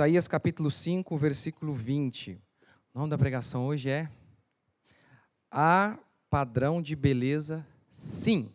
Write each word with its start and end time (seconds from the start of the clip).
Isaías 0.00 0.26
capítulo 0.26 0.70
5, 0.70 1.14
versículo 1.18 1.74
20. 1.74 2.40
O 2.94 2.98
nome 3.00 3.10
da 3.10 3.18
pregação 3.18 3.66
hoje 3.66 3.90
é 3.90 4.08
Há 5.50 5.98
padrão 6.30 6.80
de 6.80 6.96
beleza, 6.96 7.66
sim. 7.90 8.50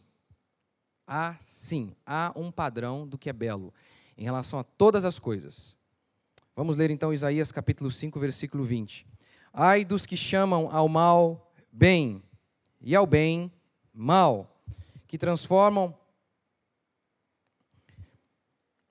Há 1.06 1.36
sim, 1.40 1.96
há 2.04 2.34
um 2.36 2.52
padrão 2.52 3.08
do 3.08 3.16
que 3.16 3.30
é 3.30 3.34
belo 3.34 3.72
em 4.18 4.24
relação 4.24 4.58
a 4.58 4.64
todas 4.64 5.06
as 5.06 5.20
coisas. 5.20 5.78
Vamos 6.56 6.78
ler 6.78 6.90
então 6.90 7.14
Isaías 7.14 7.52
capítulo 7.52 7.92
5, 7.92 8.20
versículo 8.20 8.66
20. 8.66 9.06
Ai 9.54 9.86
dos 9.86 10.08
que 10.08 10.18
chamam 10.18 10.68
ao 10.72 10.90
mal 10.90 11.54
bem 11.72 12.24
e 12.82 12.96
ao 12.96 13.06
bem 13.06 13.52
mal, 13.94 14.64
que 15.06 15.16
transformam 15.16 15.96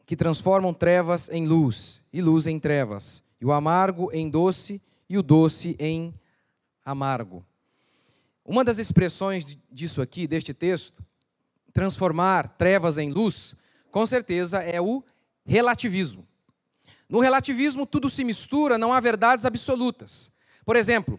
que 0.06 0.16
transformam 0.16 0.74
trevas 0.74 1.28
em 1.30 1.46
luz 1.46 2.02
e 2.12 2.20
luz 2.20 2.46
em 2.46 2.58
trevas, 2.58 3.22
e 3.40 3.44
o 3.44 3.52
amargo 3.52 4.10
em 4.12 4.28
doce 4.28 4.80
e 5.08 5.16
o 5.16 5.22
doce 5.22 5.76
em 5.78 6.14
amargo. 6.84 7.44
Uma 8.44 8.62
das 8.62 8.78
expressões 8.78 9.56
disso 9.70 10.02
aqui, 10.02 10.26
deste 10.26 10.52
texto, 10.52 11.02
transformar 11.72 12.48
trevas 12.56 12.98
em 12.98 13.10
luz, 13.10 13.54
com 13.90 14.04
certeza 14.04 14.58
é 14.62 14.80
o 14.80 15.02
relativismo. 15.44 16.26
No 17.08 17.20
relativismo, 17.20 17.86
tudo 17.86 18.10
se 18.10 18.24
mistura, 18.24 18.76
não 18.76 18.92
há 18.92 19.00
verdades 19.00 19.44
absolutas. 19.44 20.30
Por 20.64 20.76
exemplo, 20.76 21.18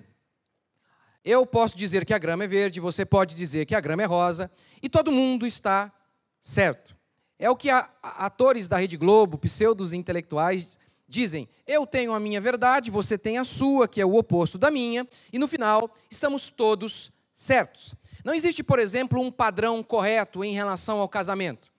eu 1.23 1.45
posso 1.45 1.75
dizer 1.75 2.05
que 2.05 2.13
a 2.13 2.17
grama 2.19 2.43
é 2.43 2.47
verde, 2.47 2.79
você 2.79 3.03
pode 3.05 3.33
dizer 3.33 3.65
que 3.65 3.75
a 3.75 3.79
grama 3.79 4.03
é 4.03 4.05
rosa, 4.05 4.51
e 4.81 4.87
todo 4.87 5.11
mundo 5.11 5.47
está 5.47 5.91
certo. 6.39 6.94
É 7.37 7.49
o 7.49 7.55
que 7.55 7.69
atores 8.01 8.67
da 8.67 8.77
Rede 8.77 8.97
Globo, 8.97 9.37
pseudos 9.37 9.93
intelectuais, 9.93 10.79
dizem: 11.07 11.49
eu 11.67 11.85
tenho 11.85 12.13
a 12.13 12.19
minha 12.19 12.39
verdade, 12.39 12.89
você 12.89 13.17
tem 13.17 13.37
a 13.37 13.43
sua, 13.43 13.87
que 13.87 14.01
é 14.01 14.05
o 14.05 14.15
oposto 14.15 14.57
da 14.57 14.71
minha, 14.71 15.07
e 15.31 15.39
no 15.39 15.47
final 15.47 15.93
estamos 16.09 16.49
todos 16.49 17.11
certos. 17.33 17.95
Não 18.23 18.33
existe, 18.33 18.63
por 18.63 18.79
exemplo, 18.79 19.21
um 19.21 19.31
padrão 19.31 19.83
correto 19.83 20.43
em 20.43 20.53
relação 20.53 20.99
ao 20.99 21.09
casamento 21.09 21.75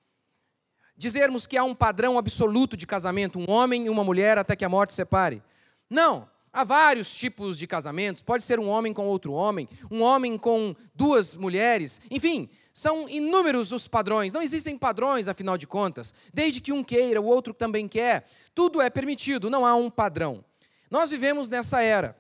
dizermos 0.97 1.47
que 1.47 1.57
há 1.57 1.65
um 1.65 1.75
padrão 1.75 2.17
absoluto 2.17 2.77
de 2.77 2.87
casamento, 2.87 3.39
um 3.39 3.51
homem 3.51 3.87
e 3.87 3.91
uma 3.91 4.03
mulher 4.03 4.39
até 4.39 4.57
que 4.57 4.65
a 4.65 4.69
morte 4.69 4.95
separe. 4.95 5.43
Não. 5.91 6.29
Há 6.57 6.65
vários 6.65 7.15
tipos 7.15 7.59
de 7.59 7.67
casamentos. 7.67 8.23
Pode 8.23 8.43
ser 8.43 8.59
um 8.59 8.67
homem 8.71 8.95
com 8.95 9.07
outro 9.07 9.35
homem, 9.35 9.69
um 9.91 10.01
homem 10.01 10.39
com 10.39 10.75
duas 10.95 11.37
mulheres. 11.37 12.01
Enfim, 12.11 12.49
são 12.73 13.07
inúmeros 13.07 13.73
os 13.73 13.87
padrões. 13.87 14.33
Não 14.33 14.41
existem 14.41 14.79
padrões, 14.79 15.29
afinal 15.29 15.59
de 15.59 15.67
contas. 15.67 16.15
Desde 16.33 16.63
que 16.63 16.73
um 16.73 16.83
queira, 16.83 17.21
o 17.21 17.27
outro 17.27 17.53
também 17.53 17.87
quer. 17.87 18.27
Tudo 18.55 18.81
é 18.81 18.89
permitido, 18.89 19.51
não 19.51 19.67
há 19.67 19.75
um 19.75 19.91
padrão. 19.91 20.43
Nós 20.91 21.11
vivemos 21.11 21.47
nessa 21.47 21.83
era, 21.83 22.17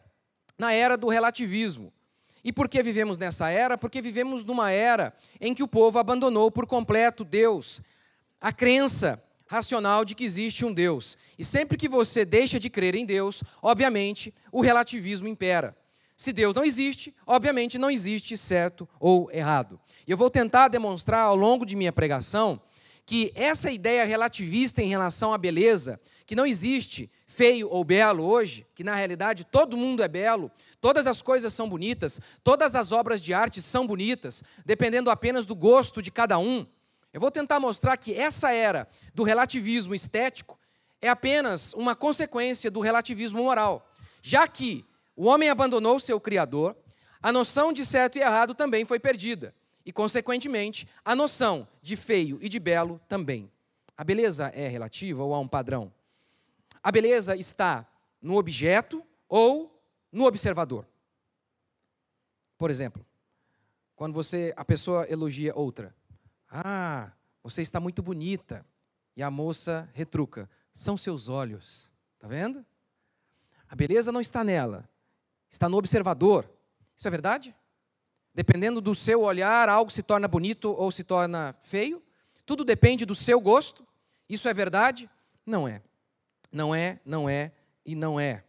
na 0.59 0.71
era 0.71 0.99
do 0.99 1.09
relativismo. 1.09 1.91
E 2.45 2.53
por 2.53 2.69
que 2.69 2.83
vivemos 2.83 3.17
nessa 3.17 3.49
era? 3.49 3.79
Porque 3.79 4.03
vivemos 4.03 4.45
numa 4.45 4.71
era 4.71 5.15
em 5.41 5.55
que 5.55 5.63
o 5.63 5.69
povo 5.69 5.99
abandonou 5.99 6.51
por 6.51 6.67
completo 6.67 7.25
Deus, 7.25 7.81
a 8.39 8.53
crença 8.53 9.23
racional 9.47 10.05
de 10.05 10.15
que 10.15 10.25
existe 10.25 10.65
um 10.65 10.73
Deus. 10.73 11.17
E 11.39 11.45
sempre 11.45 11.77
que 11.77 11.89
você 11.89 12.25
deixa 12.25 12.59
de 12.59 12.69
crer 12.69 12.95
em 12.95 13.07
Deus, 13.07 13.43
obviamente, 13.63 14.35
o 14.51 14.61
relativismo 14.61 15.29
impera. 15.29 15.77
Se 16.17 16.33
Deus 16.33 16.55
não 16.55 16.65
existe, 16.65 17.15
obviamente 17.27 17.79
não 17.79 17.91
existe 17.91 18.37
certo 18.37 18.89
ou 18.99 19.31
errado. 19.31 19.79
E 20.07 20.11
eu 20.11 20.17
vou 20.17 20.31
tentar 20.31 20.69
demonstrar 20.69 21.21
ao 21.21 21.37
longo 21.37 21.67
de 21.67 21.77
minha 21.77 21.93
pregação 21.93 22.61
que 23.05 23.31
essa 23.35 23.71
ideia 23.71 24.05
relativista 24.05 24.83
em 24.83 24.89
relação 24.89 25.33
à 25.33 25.39
beleza, 25.39 26.01
que 26.27 26.35
não 26.35 26.45
existe 26.45 27.11
feio 27.27 27.69
ou 27.69 27.85
belo 27.85 28.25
hoje, 28.25 28.67
que 28.75 28.83
na 28.83 28.97
realidade 28.97 29.45
todo 29.45 29.77
mundo 29.77 30.03
é 30.03 30.09
belo, 30.09 30.51
todas 30.81 31.07
as 31.07 31.21
coisas 31.21 31.53
são 31.53 31.69
bonitas, 31.69 32.19
todas 32.43 32.75
as 32.75 32.93
obras 32.93 33.21
de 33.21 33.35
arte 33.35 33.61
são 33.61 33.87
bonitas, 33.87 34.43
dependendo 34.65 35.11
apenas 35.11 35.45
do 35.45 35.55
gosto 35.55 36.01
de 36.01 36.11
cada 36.11 36.39
um. 36.39 36.67
Eu 37.17 37.21
vou 37.21 37.31
tentar 37.31 37.59
mostrar 37.59 37.97
que 37.97 38.13
essa 38.13 38.53
era 38.53 38.87
do 39.15 39.23
relativismo 39.23 39.95
estético 39.95 40.59
é 41.01 41.09
apenas 41.09 41.73
uma 41.73 41.97
consequência 41.97 42.71
do 42.71 42.81
relativismo 42.81 43.43
moral, 43.43 43.91
já 44.21 44.47
que 44.47 44.85
o 45.17 45.25
homem 45.25 45.49
abandonou 45.49 45.99
seu 45.99 46.21
Criador, 46.21 46.77
a 47.23 47.33
noção 47.33 47.73
de 47.73 47.87
certo 47.87 48.17
e 48.19 48.21
errado 48.21 48.55
também 48.55 48.85
foi 48.85 49.01
perdida, 49.01 49.55
e, 49.83 49.91
consequentemente, 49.91 50.87
a 51.03 51.17
noção 51.17 51.67
de 51.81 51.97
feio 51.97 52.39
e 52.43 52.51
de 52.51 52.59
belo 52.59 53.01
também. 53.09 53.51
A 53.97 54.05
beleza 54.05 54.49
é 54.49 54.69
relativa 54.69 55.23
ou 55.23 55.35
há 55.35 55.41
um 55.41 55.49
padrão? 55.49 55.91
A 56.83 56.93
beleza 56.93 57.35
está 57.35 57.87
no 58.21 58.37
objeto 58.37 59.03
ou 59.27 59.83
no 60.13 60.27
observador. 60.27 60.87
Por 62.59 62.71
exemplo, 62.71 63.03
quando 63.95 64.13
você 64.13 64.53
a 64.55 64.67
pessoa 64.67 65.07
elogia 65.09 65.57
outra, 65.57 65.95
ah, 66.51 67.13
você 67.43 67.63
está 67.63 67.81
muito 67.81 68.03
bonita. 68.03 68.65
E 69.17 69.23
a 69.23 69.31
moça 69.31 69.89
retruca: 69.93 70.49
São 70.73 70.97
seus 70.97 71.29
olhos. 71.29 71.91
Está 72.15 72.29
vendo? 72.29 72.65
A 73.69 73.75
beleza 73.75 74.13
não 74.13 74.21
está 74.21 74.45
nela, 74.45 74.89
está 75.51 75.69
no 75.69 75.77
observador. 75.77 76.49
Isso 76.97 77.07
é 77.07 77.11
verdade? 77.11 77.55
Dependendo 78.35 78.81
do 78.81 78.95
seu 78.95 79.23
olhar, 79.23 79.69
algo 79.69 79.91
se 79.91 80.03
torna 80.03 80.29
bonito 80.29 80.73
ou 80.73 80.91
se 80.91 81.03
torna 81.03 81.55
feio. 81.63 82.03
Tudo 82.45 82.65
depende 82.65 83.05
do 83.05 83.15
seu 83.15 83.41
gosto. 83.41 83.87
Isso 84.29 84.49
é 84.49 84.55
verdade? 84.55 85.11
Não 85.45 85.67
é. 85.67 85.83
Não 86.53 86.75
é, 86.75 87.01
não 87.05 87.29
é 87.29 87.53
e 87.85 87.95
não 87.95 88.21
é. 88.21 88.45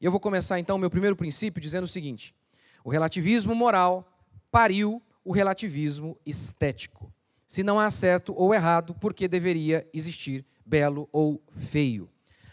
E 0.00 0.04
eu 0.04 0.10
vou 0.10 0.20
começar 0.20 0.58
então 0.58 0.76
o 0.76 0.78
meu 0.78 0.90
primeiro 0.90 1.16
princípio 1.16 1.60
dizendo 1.60 1.84
o 1.84 1.88
seguinte: 1.88 2.34
o 2.82 2.90
relativismo 2.90 3.54
moral 3.54 4.10
pariu 4.50 5.02
o 5.24 5.32
relativismo 5.32 6.18
estético. 6.24 7.12
Se 7.48 7.62
não 7.62 7.80
há 7.80 7.90
certo 7.90 8.34
ou 8.36 8.54
errado, 8.54 8.94
por 8.94 9.14
que 9.14 9.26
deveria 9.26 9.88
existir 9.94 10.44
belo 10.66 11.08
ou 11.10 11.42
feio? 11.56 12.06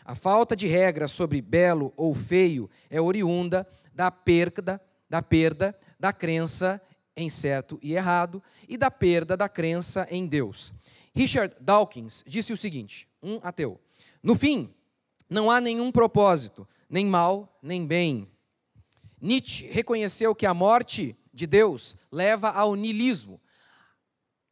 A 0.06 0.16
falta 0.16 0.56
de 0.56 0.68
regra 0.68 1.10
sobre 1.10 1.42
belo 1.42 1.94
ou 1.98 2.16
feio 2.16 2.70
é 2.90 3.02
oriunda 3.02 3.68
da 3.94 4.10
perda, 4.10 4.82
da 5.10 5.22
perda 5.22 5.78
da 6.00 6.14
crença 6.14 6.82
em 7.16 7.30
certo 7.30 7.78
e 7.82 7.94
errado 7.94 8.42
e 8.70 8.78
da 8.78 8.90
perda 8.90 9.36
da 9.36 9.50
crença 9.50 10.08
em 10.10 10.26
Deus. 10.26 10.72
Richard 11.14 11.54
Dawkins 11.60 12.24
disse 12.26 12.54
o 12.54 12.58
seguinte, 12.58 13.06
um 13.22 13.40
ateu: 13.44 13.78
No 14.24 14.34
fim, 14.34 14.74
não 15.30 15.52
há 15.52 15.60
nenhum 15.60 15.92
propósito, 15.92 16.66
nem 16.90 17.06
mal, 17.06 17.60
nem 17.62 17.86
bem. 17.86 18.30
Nietzsche 19.20 19.68
reconheceu 19.68 20.34
que 20.34 20.46
a 20.46 20.54
morte 20.54 21.18
de 21.34 21.46
Deus 21.46 21.98
leva 22.10 22.50
ao 22.50 22.76
niilismo, 22.76 23.42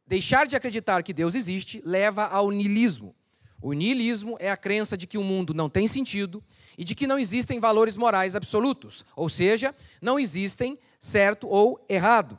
Deixar 0.06 0.46
de 0.46 0.54
acreditar 0.54 1.02
que 1.02 1.12
Deus 1.12 1.34
existe 1.34 1.80
leva 1.84 2.26
ao 2.26 2.50
niilismo. 2.50 3.14
O 3.60 3.72
niilismo 3.72 4.36
é 4.38 4.50
a 4.50 4.56
crença 4.56 4.96
de 4.96 5.06
que 5.06 5.16
o 5.16 5.24
mundo 5.24 5.54
não 5.54 5.70
tem 5.70 5.88
sentido 5.88 6.44
e 6.76 6.84
de 6.84 6.94
que 6.94 7.06
não 7.06 7.18
existem 7.18 7.58
valores 7.58 7.96
morais 7.96 8.36
absolutos, 8.36 9.04
ou 9.16 9.30
seja, 9.30 9.74
não 10.02 10.18
existem 10.18 10.78
certo 11.00 11.48
ou 11.48 11.82
errado. 11.88 12.38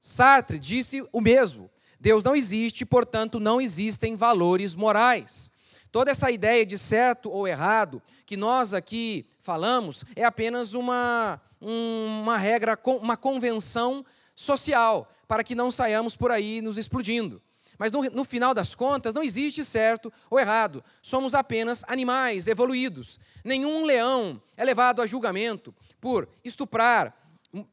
Sartre 0.00 0.58
disse 0.58 1.06
o 1.12 1.20
mesmo. 1.20 1.70
Deus 2.00 2.24
não 2.24 2.34
existe, 2.34 2.84
portanto, 2.84 3.38
não 3.38 3.60
existem 3.60 4.16
valores 4.16 4.74
morais. 4.74 5.50
Toda 5.92 6.10
essa 6.10 6.28
ideia 6.28 6.66
de 6.66 6.76
certo 6.76 7.30
ou 7.30 7.46
errado 7.46 8.02
que 8.26 8.36
nós 8.36 8.74
aqui 8.74 9.24
falamos 9.40 10.04
é 10.16 10.24
apenas 10.24 10.74
uma, 10.74 11.40
uma 11.60 12.36
regra, 12.36 12.76
uma 13.00 13.16
convenção 13.16 14.04
social 14.34 15.13
para 15.26 15.44
que 15.44 15.54
não 15.54 15.70
saiamos 15.70 16.16
por 16.16 16.30
aí 16.30 16.60
nos 16.60 16.78
explodindo. 16.78 17.42
Mas 17.78 17.90
no, 17.90 18.02
no, 18.02 18.24
final 18.24 18.54
das 18.54 18.74
contas, 18.74 19.14
não 19.14 19.22
existe 19.22 19.64
certo 19.64 20.12
ou 20.30 20.38
errado. 20.38 20.82
Somos 21.02 21.34
apenas 21.34 21.82
animais 21.88 22.46
evoluídos. 22.46 23.18
Nenhum 23.44 23.84
leão 23.84 24.40
é 24.56 24.64
levado 24.64 25.02
a 25.02 25.06
julgamento 25.06 25.74
por 26.00 26.28
estuprar 26.44 27.14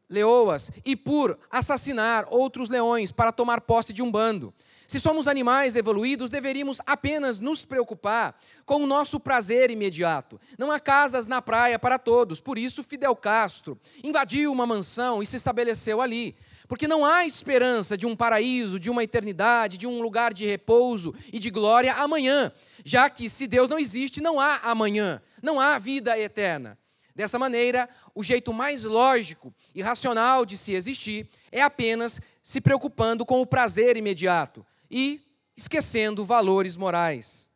leoas 0.10 0.72
e 0.86 0.96
por 0.96 1.40
assassinar 1.50 2.28
outros 2.30 2.70
leões 2.70 3.12
para 3.12 3.32
tomar 3.32 3.62
posse 3.62 3.94
de 3.94 4.02
um 4.02 4.12
bando. 4.12 4.54
Se 4.88 5.00
somos 5.00 5.28
animais 5.28 5.76
evoluídos, 5.76 6.30
deveríamos 6.30 6.82
apenas 6.86 7.40
nos 7.40 7.64
preocupar 7.64 8.36
com 8.66 8.84
o 8.84 8.86
nosso 8.86 9.20
prazer 9.20 9.72
imediato. 9.72 10.40
Não 10.58 10.70
há 10.70 10.80
casas 10.80 11.26
na 11.26 11.42
praia 11.42 11.80
para 11.80 11.98
todos, 11.98 12.42
por 12.42 12.58
isso 12.58 12.84
Fidel 12.84 13.16
Castro 13.16 13.80
invadiu 14.04 14.52
uma 14.52 14.68
mansão 14.68 15.24
e 15.24 15.26
se 15.26 15.38
estabeleceu 15.38 16.02
ali 16.02 16.36
porque 16.72 16.88
não 16.88 17.04
há 17.04 17.26
esperança 17.26 17.98
de 17.98 18.06
um 18.06 18.16
paraíso, 18.16 18.80
de 18.80 18.90
uma 18.90 19.04
eternidade, 19.04 19.78
de 19.78 19.86
um 19.86 20.02
lugar 20.02 20.34
de 20.34 20.46
repouso 20.46 21.14
e 21.28 21.38
de 21.38 21.50
glória 21.50 21.94
amanhã, 21.96 22.50
já 22.86 23.10
que 23.10 23.30
se 23.30 23.46
Deus 23.46 23.68
não 23.68 23.78
existe, 23.78 24.22
não 24.22 24.40
há 24.40 24.56
amanhã, 24.60 25.22
não 25.44 25.60
há 25.60 25.78
vida 25.78 26.18
eterna. 26.18 26.80
Dessa 27.14 27.38
maneira, 27.38 27.90
o 28.16 28.24
jeito 28.24 28.54
mais 28.54 28.86
lógico 28.86 29.54
e 29.76 29.82
racional 29.82 30.46
de 30.46 30.56
se 30.56 30.72
existir 30.72 31.30
é 31.52 31.62
apenas 31.62 32.22
se 32.42 32.62
preocupando 32.62 33.26
com 33.26 33.42
o 33.42 33.46
prazer 33.46 33.98
imediato 33.98 34.66
e 34.90 35.20
esquecendo 35.58 36.24
valores 36.24 36.78
morais. 36.78 37.52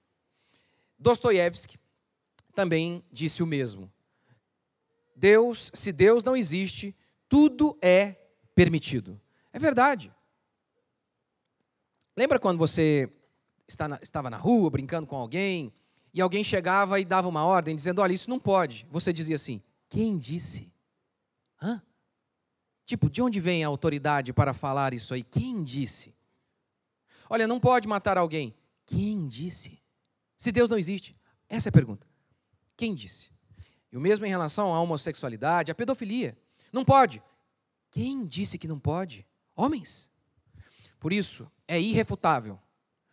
Dostoiévski 0.99 1.79
também 2.53 3.01
disse 3.09 3.41
o 3.41 3.47
mesmo. 3.47 3.89
Deus, 5.15 5.71
se 5.73 5.93
Deus 5.93 6.21
não 6.21 6.35
existe, 6.35 6.93
tudo 7.29 7.77
é 7.81 8.24
permitido. 8.55 9.21
É 9.53 9.59
verdade. 9.59 10.11
Lembra 12.15 12.39
quando 12.39 12.57
você 12.57 13.11
estava 13.67 14.29
na 14.29 14.37
rua 14.37 14.69
brincando 14.69 15.05
com 15.05 15.17
alguém 15.17 15.73
e 16.13 16.21
alguém 16.21 16.43
chegava 16.43 16.99
e 16.99 17.05
dava 17.05 17.27
uma 17.27 17.45
ordem 17.45 17.75
dizendo: 17.75 18.01
Olha, 18.01 18.13
isso 18.13 18.29
não 18.29 18.39
pode. 18.39 18.87
Você 18.89 19.11
dizia 19.11 19.35
assim: 19.35 19.61
Quem 19.89 20.17
disse? 20.17 20.71
Hã? 21.61 21.81
Tipo, 22.85 23.09
de 23.09 23.21
onde 23.21 23.39
vem 23.39 23.63
a 23.63 23.67
autoridade 23.67 24.31
para 24.31 24.53
falar 24.53 24.93
isso 24.93 25.13
aí? 25.13 25.23
Quem 25.23 25.63
disse? 25.63 26.15
Olha, 27.29 27.47
não 27.47 27.59
pode 27.59 27.87
matar 27.87 28.17
alguém. 28.17 28.55
Quem 28.85 29.27
disse? 29.27 29.81
Se 30.37 30.51
Deus 30.51 30.69
não 30.69 30.77
existe. 30.77 31.15
Essa 31.49 31.67
é 31.67 31.71
a 31.71 31.73
pergunta. 31.73 32.07
Quem 32.77 32.93
disse? 32.93 33.31
E 33.91 33.97
o 33.97 34.01
mesmo 34.01 34.25
em 34.25 34.29
relação 34.29 34.73
à 34.73 34.79
homossexualidade, 34.79 35.71
à 35.71 35.75
pedofilia. 35.75 36.37
Não 36.71 36.85
pode. 36.85 37.21
Quem 37.95 38.25
disse 38.25 38.57
que 38.57 38.67
não 38.67 38.77
pode? 38.77 39.25
Homens. 39.55 40.11
Por 40.99 41.13
isso, 41.13 41.49
é 41.65 41.79
irrefutável. 41.79 42.59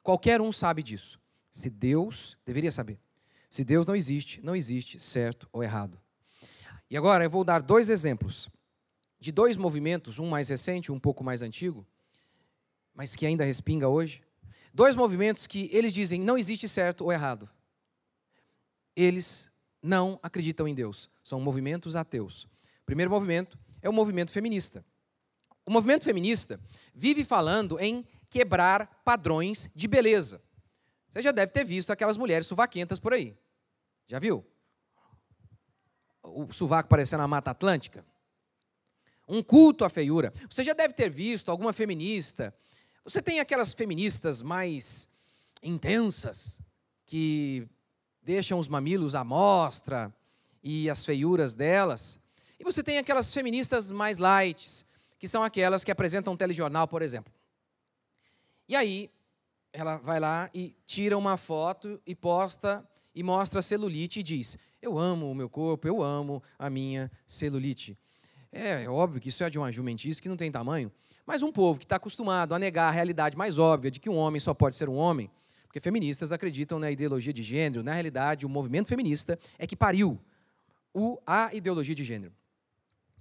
Qualquer 0.03 0.41
um 0.41 0.51
sabe 0.51 0.83
disso. 0.83 1.21
Se 1.53 1.71
Deus, 1.71 2.37
deveria 2.45 2.73
saber. 2.73 2.99
Se 3.49 3.63
Deus 3.63 3.87
não 3.87 3.95
existe, 3.95 4.41
não 4.43 4.57
existe 4.57 4.99
certo 4.99 5.49
ou 5.53 5.63
errado. 5.63 6.01
E 6.91 6.97
agora 6.97 7.23
eu 7.23 7.31
vou 7.31 7.45
dar 7.45 7.63
dois 7.63 7.89
exemplos 7.89 8.51
de 9.21 9.31
dois 9.31 9.57
movimentos, 9.57 10.19
um 10.19 10.29
mais 10.29 10.49
recente 10.49 10.91
um 10.91 10.99
pouco 10.99 11.23
mais 11.23 11.43
antigo, 11.43 11.87
mas 12.93 13.15
que 13.15 13.25
ainda 13.25 13.45
respinga 13.45 13.89
hoje. 13.89 14.21
Dois 14.75 14.97
movimentos 14.97 15.47
que 15.47 15.71
eles 15.73 15.95
dizem 15.95 16.21
não 16.21 16.37
existe 16.37 16.69
certo 16.69 17.05
ou 17.05 17.13
errado. 17.13 17.49
Eles 18.97 19.49
não 19.81 20.19
acreditam 20.25 20.67
em 20.67 20.75
Deus. 20.75 21.09
São 21.23 21.41
movimentos 21.41 21.95
ateus. 21.95 22.49
Primeiro 22.85 23.13
movimento 23.13 23.57
é 23.83 23.89
o 23.89 23.93
movimento 23.93 24.31
feminista. 24.31 24.85
O 25.67 25.71
movimento 25.71 26.05
feminista 26.05 26.61
vive 26.95 27.25
falando 27.25 27.79
em 27.79 28.07
quebrar 28.31 29.03
padrões 29.05 29.69
de 29.75 29.87
beleza. 29.87 30.41
Você 31.11 31.21
já 31.21 31.31
deve 31.31 31.53
ter 31.53 31.65
visto 31.65 31.91
aquelas 31.91 32.17
mulheres 32.17 32.47
suvaquentas 32.47 32.99
por 32.99 33.13
aí. 33.13 33.37
Já 34.07 34.19
viu? 34.19 34.47
O 36.23 36.51
suvaco 36.53 36.89
parecendo 36.89 37.23
a 37.23 37.29
Mata 37.29 37.51
Atlântica. 37.51 38.05
Um 39.29 39.43
culto 39.43 39.85
à 39.85 39.91
feiura. 39.91 40.33
Você 40.49 40.65
já 40.65 40.73
deve 40.73 40.95
ter 40.95 41.11
visto 41.11 41.51
alguma 41.51 41.73
feminista. 41.73 42.55
Você 43.05 43.21
tem 43.21 43.41
aquelas 43.41 43.75
feministas 43.75 44.41
mais 44.41 45.09
intensas, 45.63 46.61
que 47.05 47.69
deixam 48.23 48.59
os 48.59 48.69
mamilos 48.69 49.15
à 49.15 49.23
mostra 49.23 50.15
e 50.63 50.89
as 50.89 51.05
feiuras 51.05 51.55
delas. 51.55 52.19
E 52.63 52.65
você 52.65 52.81
tem 52.81 52.97
aquelas 52.97 53.35
feministas 53.35 53.91
mais 53.91 54.19
light, 54.19 54.87
que 55.19 55.27
são 55.27 55.43
aquelas 55.43 55.83
que 55.83 55.91
apresentam 55.91 56.33
um 56.33 56.37
telejornal, 56.37 56.87
por 56.87 57.03
exemplo. 57.03 57.33
E 58.69 58.77
aí, 58.77 59.11
ela 59.73 59.97
vai 59.97 60.21
lá 60.21 60.49
e 60.55 60.73
tira 60.87 61.19
uma 61.19 61.37
foto 61.37 62.01
e 62.07 62.15
posta 62.15 62.89
e 63.13 63.21
mostra 63.21 63.59
a 63.59 63.63
celulite 63.65 64.21
e 64.21 64.23
diz: 64.23 64.57
Eu 64.81 64.97
amo 64.97 65.29
o 65.29 65.35
meu 65.35 65.51
corpo, 65.51 65.89
eu 65.89 66.05
amo 66.05 66.41
a 66.57 66.71
minha 66.71 67.11
celulite. 67.27 67.99
É, 68.53 68.85
é 68.85 68.89
óbvio 68.89 69.21
que 69.21 69.31
isso 69.31 69.43
é 69.43 69.51
de 69.51 69.59
uma 69.59 69.73
jumentice 69.73 70.23
que 70.23 70.29
não 70.29 70.37
tem 70.37 70.53
tamanho, 70.53 70.93
mas 71.27 71.43
um 71.43 71.51
povo 71.51 71.81
que 71.81 71.85
está 71.85 71.97
acostumado 71.97 72.55
a 72.55 72.61
negar 72.61 72.87
a 72.87 72.93
realidade 72.93 73.37
mais 73.37 73.59
óbvia 73.59 73.91
de 73.91 73.99
que 73.99 74.09
um 74.09 74.17
homem 74.17 74.39
só 74.39 74.55
pode 74.55 74.77
ser 74.77 74.89
um 74.89 74.95
homem, 74.95 75.29
porque 75.65 75.81
feministas 75.81 76.31
acreditam 76.31 76.79
na 76.79 76.93
ideologia 76.93 77.33
de 77.33 77.43
gênero, 77.43 77.83
na 77.83 77.93
realidade, 77.93 78.47
o 78.47 78.49
movimento 78.49 78.87
feminista 78.87 79.37
é 79.59 79.67
que 79.67 79.75
pariu 79.75 80.17
a 81.27 81.53
ideologia 81.53 81.97
de 81.97 82.05
gênero. 82.05 82.33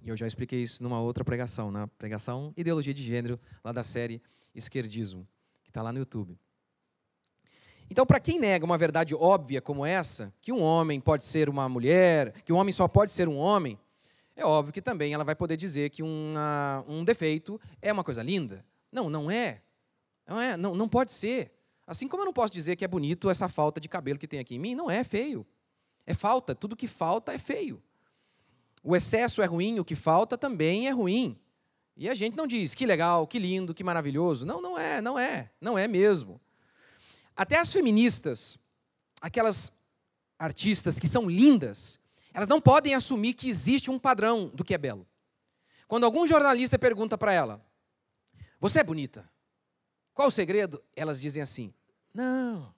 E 0.04 0.08
eu 0.08 0.16
já 0.16 0.26
expliquei 0.26 0.62
isso 0.62 0.82
numa 0.82 1.00
outra 1.00 1.24
pregação, 1.24 1.70
na 1.70 1.86
pregação 1.86 2.52
Ideologia 2.56 2.92
de 2.92 3.02
Gênero, 3.02 3.38
lá 3.62 3.72
da 3.72 3.82
série 3.82 4.20
Esquerdismo 4.54 5.26
está 5.72 5.82
lá 5.82 5.92
no 5.92 5.98
YouTube. 5.98 6.38
Então, 7.90 8.06
para 8.06 8.20
quem 8.20 8.38
nega 8.38 8.64
uma 8.64 8.78
verdade 8.78 9.14
óbvia 9.14 9.60
como 9.60 9.84
essa, 9.84 10.32
que 10.40 10.52
um 10.52 10.62
homem 10.62 11.00
pode 11.00 11.24
ser 11.24 11.48
uma 11.48 11.68
mulher, 11.68 12.32
que 12.44 12.52
um 12.52 12.56
homem 12.56 12.72
só 12.72 12.86
pode 12.86 13.12
ser 13.12 13.28
um 13.28 13.36
homem, 13.36 13.78
é 14.36 14.44
óbvio 14.44 14.72
que 14.72 14.80
também 14.80 15.12
ela 15.12 15.24
vai 15.24 15.34
poder 15.34 15.56
dizer 15.56 15.90
que 15.90 16.02
uma, 16.02 16.84
um 16.86 17.04
defeito 17.04 17.60
é 17.80 17.92
uma 17.92 18.04
coisa 18.04 18.22
linda. 18.22 18.64
Não, 18.90 19.10
não 19.10 19.30
é. 19.30 19.60
Não 20.26 20.40
é, 20.40 20.56
não, 20.56 20.74
não 20.74 20.88
pode 20.88 21.10
ser. 21.10 21.52
Assim 21.86 22.08
como 22.08 22.22
eu 22.22 22.26
não 22.26 22.32
posso 22.32 22.52
dizer 22.52 22.76
que 22.76 22.84
é 22.84 22.88
bonito 22.88 23.28
essa 23.28 23.48
falta 23.48 23.80
de 23.80 23.88
cabelo 23.88 24.18
que 24.18 24.28
tem 24.28 24.40
aqui 24.40 24.54
em 24.54 24.58
mim, 24.58 24.74
não 24.74 24.90
é 24.90 25.04
feio. 25.04 25.46
É 26.06 26.14
falta, 26.14 26.54
tudo 26.54 26.76
que 26.76 26.86
falta 26.86 27.32
é 27.32 27.38
feio. 27.38 27.82
O 28.82 28.96
excesso 28.96 29.40
é 29.40 29.46
ruim, 29.46 29.78
o 29.78 29.84
que 29.84 29.94
falta 29.94 30.36
também 30.36 30.88
é 30.88 30.90
ruim. 30.90 31.38
E 31.96 32.08
a 32.08 32.14
gente 32.14 32.36
não 32.36 32.46
diz 32.46 32.74
que 32.74 32.86
legal, 32.86 33.26
que 33.26 33.38
lindo, 33.38 33.74
que 33.74 33.84
maravilhoso. 33.84 34.44
Não, 34.44 34.60
não 34.60 34.78
é, 34.78 35.00
não 35.00 35.18
é, 35.18 35.50
não 35.60 35.78
é 35.78 35.86
mesmo. 35.86 36.40
Até 37.36 37.58
as 37.58 37.72
feministas, 37.72 38.58
aquelas 39.20 39.72
artistas 40.38 40.98
que 40.98 41.06
são 41.06 41.28
lindas, 41.28 41.98
elas 42.34 42.48
não 42.48 42.60
podem 42.60 42.94
assumir 42.94 43.34
que 43.34 43.48
existe 43.48 43.90
um 43.90 43.98
padrão 43.98 44.48
do 44.48 44.64
que 44.64 44.74
é 44.74 44.78
belo. 44.78 45.06
Quando 45.86 46.04
algum 46.04 46.26
jornalista 46.26 46.78
pergunta 46.78 47.16
para 47.16 47.32
ela: 47.32 47.64
Você 48.58 48.80
é 48.80 48.84
bonita? 48.84 49.30
Qual 50.14 50.28
o 50.28 50.32
segredo? 50.32 50.82
Elas 50.96 51.20
dizem 51.20 51.42
assim: 51.42 51.72
Não. 52.12 52.74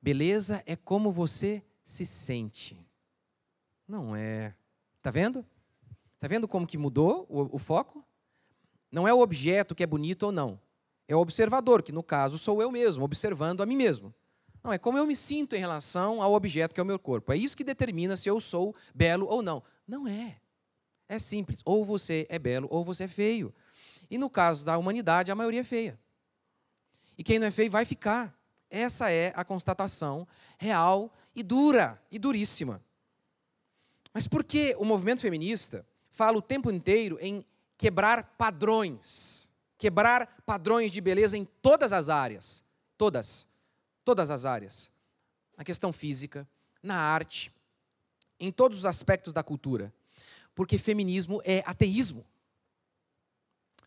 Beleza 0.00 0.62
é 0.66 0.76
como 0.76 1.10
você 1.10 1.62
se 1.84 2.04
sente. 2.04 2.78
Não 3.86 4.14
é. 4.14 4.54
Tá 5.02 5.10
vendo? 5.10 5.44
Está 6.14 6.28
vendo 6.28 6.46
como 6.46 6.66
que 6.66 6.78
mudou 6.78 7.26
o, 7.28 7.56
o, 7.56 7.58
foco? 7.58 8.04
Não 8.90 9.08
é 9.08 9.12
o 9.12 9.20
objeto 9.20 9.74
que 9.74 9.82
é 9.82 9.86
bonito 9.86 10.22
ou 10.24 10.32
não. 10.32 10.60
É 11.08 11.16
o 11.16 11.18
observador, 11.18 11.82
que 11.82 11.90
no 11.90 12.02
caso 12.02 12.38
sou 12.38 12.62
eu 12.62 12.70
mesmo, 12.70 13.04
observando 13.04 13.60
a 13.60 13.66
mim 13.66 13.76
mesmo. 13.76 14.14
Não, 14.62 14.72
é 14.72 14.78
como 14.78 14.96
eu 14.96 15.04
me 15.04 15.16
sinto 15.16 15.56
em 15.56 15.58
relação 15.58 16.22
ao 16.22 16.32
objeto 16.32 16.72
que 16.72 16.80
é 16.80 16.82
o 16.82 16.86
meu 16.86 16.98
corpo. 16.98 17.32
É 17.32 17.36
isso 17.36 17.56
que 17.56 17.64
determina 17.64 18.16
se 18.16 18.28
eu 18.28 18.40
sou 18.40 18.74
belo 18.94 19.26
ou 19.26 19.42
não. 19.42 19.62
Não 19.86 20.06
é. 20.06 20.36
É 21.08 21.18
simples. 21.18 21.60
Ou 21.64 21.84
você 21.84 22.24
é 22.28 22.38
belo 22.38 22.68
ou 22.70 22.84
você 22.84 23.04
é 23.04 23.08
feio. 23.08 23.52
E 24.08 24.16
no 24.16 24.30
caso 24.30 24.64
da 24.64 24.78
humanidade, 24.78 25.32
a 25.32 25.34
maioria 25.34 25.60
é 25.60 25.64
feia. 25.64 25.98
E 27.18 27.24
quem 27.24 27.40
não 27.40 27.48
é 27.48 27.50
feio 27.50 27.70
vai 27.70 27.84
ficar. 27.84 28.32
Essa 28.70 29.10
é 29.10 29.32
a 29.34 29.44
constatação 29.44 30.26
real 30.56 31.12
e 31.34 31.42
dura, 31.42 32.00
e 32.10 32.18
duríssima. 32.18 32.80
Mas 34.12 34.26
por 34.26 34.44
que 34.44 34.74
o 34.78 34.84
movimento 34.84 35.20
feminista 35.20 35.86
fala 36.10 36.38
o 36.38 36.42
tempo 36.42 36.70
inteiro 36.70 37.18
em 37.20 37.44
quebrar 37.76 38.22
padrões. 38.36 39.50
Quebrar 39.76 40.42
padrões 40.46 40.92
de 40.92 41.00
beleza 41.00 41.36
em 41.36 41.44
todas 41.60 41.92
as 41.92 42.08
áreas. 42.08 42.62
Todas. 42.96 43.48
Todas 44.04 44.30
as 44.30 44.44
áreas. 44.44 44.90
Na 45.56 45.64
questão 45.64 45.92
física, 45.92 46.48
na 46.82 46.96
arte, 46.96 47.52
em 48.38 48.52
todos 48.52 48.78
os 48.78 48.86
aspectos 48.86 49.32
da 49.32 49.42
cultura. 49.42 49.92
Porque 50.54 50.78
feminismo 50.78 51.40
é 51.44 51.62
ateísmo. 51.66 52.24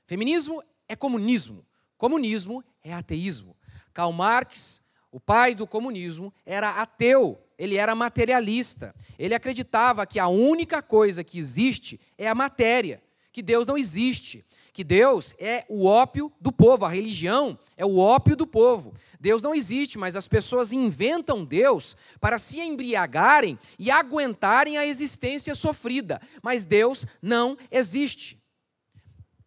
Feminismo 0.06 0.64
é 0.88 0.96
comunismo. 0.96 1.66
Comunismo 1.98 2.64
é 2.84 2.94
ateísmo. 2.94 3.56
Karl 3.94 4.12
Marx, 4.12 4.82
o 5.12 5.20
pai 5.20 5.56
do 5.56 5.66
comunismo, 5.66 6.34
era 6.46 6.82
ateu 6.82 7.42
ele 7.58 7.78
era 7.78 7.96
materialista. 7.96 8.94
Ele 9.18 9.34
acreditava 9.34 10.06
que 10.06 10.20
a 10.20 10.28
única 10.28 10.82
coisa 10.82 11.24
que 11.24 11.38
existe 11.40 12.00
é 12.18 12.28
a 12.28 12.36
matéria, 12.36 13.02
que 13.32 13.42
Deus 13.42 13.66
não 13.66 13.78
existe, 13.78 14.46
que 14.72 14.84
Deus 14.84 15.34
é 15.40 15.66
o 15.70 15.86
ópio 15.86 16.32
do 16.40 16.52
povo, 16.52 16.86
a 16.86 16.90
religião 16.90 17.58
é 17.78 17.86
o 17.86 17.98
ópio 17.98 18.36
do 18.36 18.46
povo. 18.46 18.94
Deus 19.20 19.42
não 19.42 19.56
existe, 19.56 19.98
mas 19.98 20.16
as 20.16 20.28
pessoas 20.28 20.74
inventam 20.74 21.46
Deus 21.46 21.96
para 22.20 22.38
se 22.38 22.60
embriagarem 22.60 23.58
e 23.80 23.90
aguentarem 23.90 24.78
a 24.78 24.86
existência 24.86 25.56
sofrida, 25.56 26.22
mas 26.44 26.66
Deus 26.66 27.06
não 27.22 27.58
existe. 27.72 28.38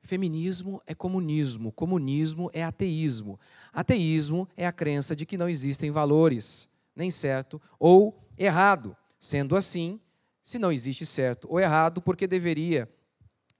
Feminismo 0.02 0.80
é 0.86 0.94
comunismo, 0.94 1.70
comunismo 1.72 2.50
é 2.54 2.64
ateísmo. 2.64 3.38
Ateísmo 3.70 4.48
é 4.56 4.66
a 4.66 4.72
crença 4.72 5.14
de 5.14 5.26
que 5.26 5.36
não 5.36 5.48
existem 5.48 5.90
valores 5.90 6.70
nem 6.98 7.10
certo 7.10 7.62
ou 7.78 8.20
errado. 8.36 8.96
Sendo 9.18 9.56
assim, 9.56 10.00
se 10.42 10.58
não 10.58 10.72
existe 10.72 11.06
certo 11.06 11.46
ou 11.50 11.60
errado, 11.60 12.02
porque 12.02 12.26
deveria 12.26 12.88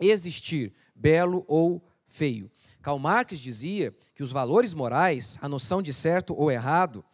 existir 0.01 0.75
belo 0.95 1.45
ou 1.47 1.83
feio. 2.09 2.51
Karl 2.83 2.99
Marx 2.99 3.39
dizia 3.39 3.95
que 4.15 4.23
os 4.23 4.33
valores 4.33 4.75
morais, 4.75 5.39
a 5.41 5.49
noção 5.49 5.81
de 5.81 5.93
certo 5.93 6.35
ou 6.37 6.51
errado, 6.51 7.05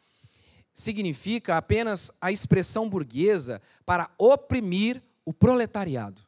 significa 0.72 1.56
apenas 1.56 2.10
a 2.20 2.32
expressão 2.32 2.88
burguesa 2.88 3.60
para 3.84 4.10
oprimir 4.18 5.02
o 5.24 5.32
proletariado. 5.32 6.22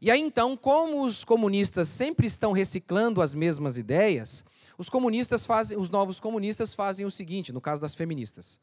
E 0.00 0.10
aí 0.10 0.20
então, 0.20 0.56
como 0.56 1.04
os 1.04 1.24
comunistas 1.24 1.88
sempre 1.88 2.26
estão 2.26 2.52
reciclando 2.52 3.22
as 3.22 3.34
mesmas 3.34 3.78
ideias, 3.78 4.44
os 4.78 4.88
comunistas 4.88 5.46
fazem, 5.46 5.78
os 5.78 5.88
novos 5.88 6.20
comunistas 6.20 6.74
fazem 6.74 7.06
o 7.06 7.10
seguinte, 7.10 7.52
no 7.52 7.60
caso 7.60 7.80
das 7.80 7.94
feministas. 7.94 8.60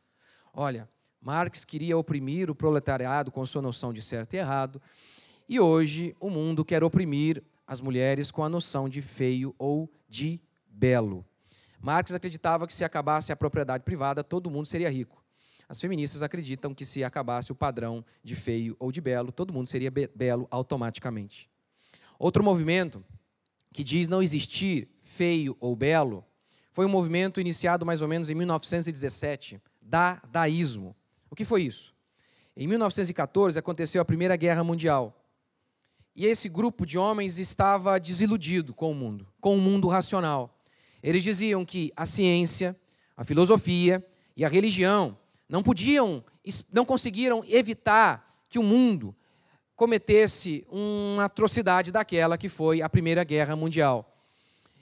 Olha, 0.53 0.87
Marx 1.19 1.65
queria 1.65 1.97
oprimir 1.97 2.49
o 2.51 2.55
proletariado 2.55 3.31
com 3.31 3.43
sua 3.45 3.61
noção 3.61 3.91
de 3.91 4.03
certo 4.03 4.35
e 4.35 4.37
errado, 4.37 4.79
e 5.49 5.59
hoje 5.59 6.15
o 6.19 6.29
mundo 6.29 6.63
quer 6.63 6.83
oprimir 6.83 7.43
as 7.65 7.81
mulheres 7.81 8.29
com 8.29 8.43
a 8.43 8.49
noção 8.49 8.87
de 8.87 9.01
feio 9.01 9.55
ou 9.57 9.91
de 10.07 10.39
belo. 10.67 11.25
Marx 11.79 12.13
acreditava 12.13 12.67
que 12.67 12.73
se 12.73 12.83
acabasse 12.83 13.31
a 13.31 13.35
propriedade 13.35 13.83
privada, 13.83 14.23
todo 14.23 14.49
mundo 14.51 14.67
seria 14.67 14.89
rico. 14.89 15.23
As 15.67 15.81
feministas 15.81 16.21
acreditam 16.21 16.73
que 16.73 16.85
se 16.85 17.03
acabasse 17.03 17.51
o 17.51 17.55
padrão 17.55 18.05
de 18.23 18.35
feio 18.35 18.75
ou 18.79 18.91
de 18.91 19.01
belo, 19.01 19.31
todo 19.31 19.53
mundo 19.53 19.67
seria 19.67 19.89
be 19.89 20.07
belo 20.13 20.47
automaticamente. 20.51 21.49
Outro 22.19 22.43
movimento 22.43 23.03
que 23.71 23.83
diz 23.83 24.07
não 24.07 24.21
existir 24.21 24.87
feio 25.01 25.57
ou 25.59 25.75
belo 25.75 26.23
foi 26.71 26.85
um 26.85 26.89
movimento 26.89 27.41
iniciado 27.41 27.85
mais 27.85 28.01
ou 28.01 28.07
menos 28.07 28.29
em 28.29 28.35
1917, 28.35 29.59
dadaísmo. 29.85 30.95
O 31.29 31.35
que 31.35 31.45
foi 31.45 31.63
isso? 31.63 31.93
Em 32.55 32.67
1914 32.67 33.57
aconteceu 33.57 34.01
a 34.01 34.05
Primeira 34.05 34.35
Guerra 34.35 34.63
Mundial. 34.63 35.19
E 36.15 36.25
esse 36.25 36.47
grupo 36.47 36.85
de 36.85 36.97
homens 36.97 37.39
estava 37.39 37.99
desiludido 37.99 38.73
com 38.73 38.91
o 38.91 38.95
mundo, 38.95 39.27
com 39.41 39.55
o 39.55 39.61
mundo 39.61 39.87
racional. 39.87 40.59
Eles 41.01 41.23
diziam 41.23 41.65
que 41.65 41.91
a 41.95 42.05
ciência, 42.05 42.75
a 43.17 43.23
filosofia 43.23 44.05
e 44.37 44.45
a 44.45 44.49
religião 44.49 45.17
não 45.49 45.63
podiam, 45.63 46.23
não 46.71 46.85
conseguiram 46.85 47.43
evitar 47.47 48.31
que 48.47 48.59
o 48.59 48.63
mundo 48.63 49.15
cometesse 49.75 50.65
uma 50.69 51.25
atrocidade 51.25 51.91
daquela 51.91 52.37
que 52.37 52.47
foi 52.47 52.81
a 52.81 52.89
Primeira 52.89 53.23
Guerra 53.23 53.55
Mundial. 53.55 54.15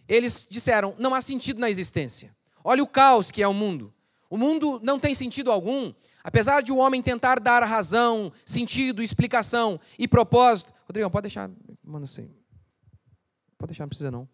Eles 0.07 0.45
disseram: 0.49 0.93
não 0.99 1.15
há 1.15 1.21
sentido 1.21 1.59
na 1.59 1.69
existência. 1.69 2.35
Olha 2.63 2.83
o 2.83 2.87
caos 2.87 3.31
que 3.31 3.41
é 3.41 3.47
o 3.47 3.53
mundo. 3.53 3.93
O 4.31 4.37
mundo 4.37 4.79
não 4.81 4.97
tem 4.97 5.13
sentido 5.13 5.51
algum. 5.51 5.93
Apesar 6.23 6.63
de 6.63 6.71
o 6.71 6.77
homem 6.77 7.01
tentar 7.01 7.37
dar 7.37 7.61
razão, 7.65 8.31
sentido, 8.45 9.03
explicação 9.03 9.77
e 9.99 10.07
propósito. 10.07 10.73
Rodrigão, 10.85 11.11
pode 11.11 11.23
deixar. 11.23 11.51
Manda 11.83 12.05
assim. 12.05 12.33
Pode 13.57 13.71
deixar, 13.71 13.83
não 13.83 13.89
precisa 13.89 14.09
não. 14.09 14.29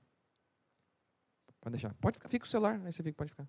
Pode 1.60 1.74
deixar. 1.74 1.96
Pode 1.96 2.14
ficar, 2.14 2.30
fica 2.30 2.46
o 2.46 2.48
celular, 2.48 2.80
aí 2.86 2.94
você 2.94 3.02
fica, 3.02 3.18
pode 3.18 3.32
ficar. 3.32 3.48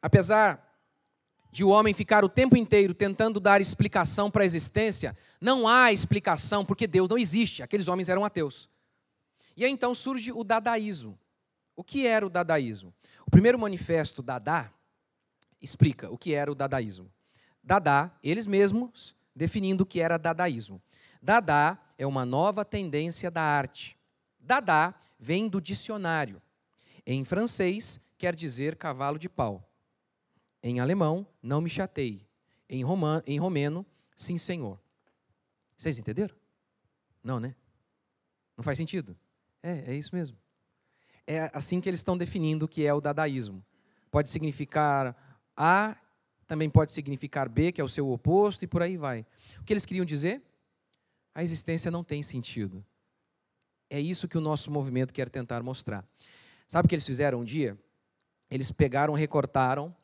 Apesar 0.00 0.66
de 1.52 1.62
o 1.62 1.68
homem 1.68 1.92
ficar 1.92 2.24
o 2.24 2.28
tempo 2.30 2.56
inteiro 2.56 2.94
tentando 2.94 3.38
dar 3.38 3.60
explicação 3.60 4.30
para 4.30 4.44
a 4.44 4.46
existência, 4.46 5.14
não 5.38 5.68
há 5.68 5.92
explicação 5.92 6.64
porque 6.64 6.86
Deus 6.86 7.06
não 7.06 7.18
existe. 7.18 7.62
Aqueles 7.62 7.86
homens 7.86 8.08
eram 8.08 8.24
ateus. 8.24 8.70
E 9.54 9.62
aí 9.62 9.70
então 9.70 9.94
surge 9.94 10.32
o 10.32 10.42
dadaísmo. 10.42 11.18
O 11.76 11.84
que 11.84 12.06
era 12.06 12.26
o 12.26 12.30
dadaísmo? 12.30 12.92
O 13.26 13.30
primeiro 13.30 13.58
manifesto 13.58 14.22
Dadá 14.22 14.72
explica 15.60 16.10
o 16.10 16.18
que 16.18 16.34
era 16.34 16.50
o 16.50 16.54
dadaísmo. 16.54 17.10
Dadá, 17.62 18.10
eles 18.22 18.46
mesmos 18.46 19.14
definindo 19.34 19.84
o 19.84 19.86
que 19.86 20.00
era 20.00 20.18
dadaísmo. 20.18 20.82
Dadá 21.22 21.78
é 21.98 22.06
uma 22.06 22.24
nova 22.24 22.64
tendência 22.64 23.30
da 23.30 23.42
arte. 23.42 23.96
Dadá 24.38 24.94
vem 25.18 25.48
do 25.48 25.60
dicionário. 25.60 26.40
Em 27.06 27.24
francês, 27.24 28.00
quer 28.16 28.34
dizer 28.34 28.76
cavalo 28.76 29.18
de 29.18 29.28
pau. 29.28 29.66
Em 30.62 30.80
alemão, 30.80 31.26
não 31.42 31.60
me 31.60 31.68
chatei. 31.68 32.26
Em, 32.68 32.82
roman, 32.84 33.22
em 33.26 33.38
romeno, 33.38 33.84
sim, 34.14 34.38
senhor. 34.38 34.80
Vocês 35.76 35.98
entenderam? 35.98 36.34
Não, 37.22 37.40
né? 37.40 37.54
Não 38.56 38.62
faz 38.62 38.78
sentido? 38.78 39.16
É, 39.62 39.92
é 39.92 39.94
isso 39.94 40.14
mesmo. 40.14 40.36
É 41.26 41.50
assim 41.52 41.80
que 41.80 41.88
eles 41.88 42.00
estão 42.00 42.16
definindo 42.16 42.64
o 42.64 42.68
que 42.68 42.84
é 42.84 42.92
o 42.92 43.00
dadaísmo. 43.00 43.64
Pode 44.10 44.30
significar 44.30 45.16
A, 45.56 45.96
também 46.46 46.68
pode 46.68 46.92
significar 46.92 47.48
B, 47.48 47.72
que 47.72 47.80
é 47.80 47.84
o 47.84 47.88
seu 47.88 48.10
oposto, 48.10 48.64
e 48.64 48.66
por 48.66 48.82
aí 48.82 48.96
vai. 48.96 49.24
O 49.60 49.64
que 49.64 49.72
eles 49.72 49.86
queriam 49.86 50.04
dizer? 50.04 50.42
A 51.34 51.42
existência 51.42 51.90
não 51.90 52.02
tem 52.02 52.22
sentido. 52.22 52.84
É 53.88 54.00
isso 54.00 54.28
que 54.28 54.38
o 54.38 54.40
nosso 54.40 54.70
movimento 54.70 55.12
quer 55.12 55.28
tentar 55.28 55.62
mostrar. 55.62 56.04
Sabe 56.66 56.86
o 56.86 56.88
que 56.88 56.94
eles 56.94 57.06
fizeram 57.06 57.40
um 57.40 57.44
dia? 57.44 57.78
Eles 58.50 58.70
pegaram, 58.72 59.14
recortaram 59.14 59.94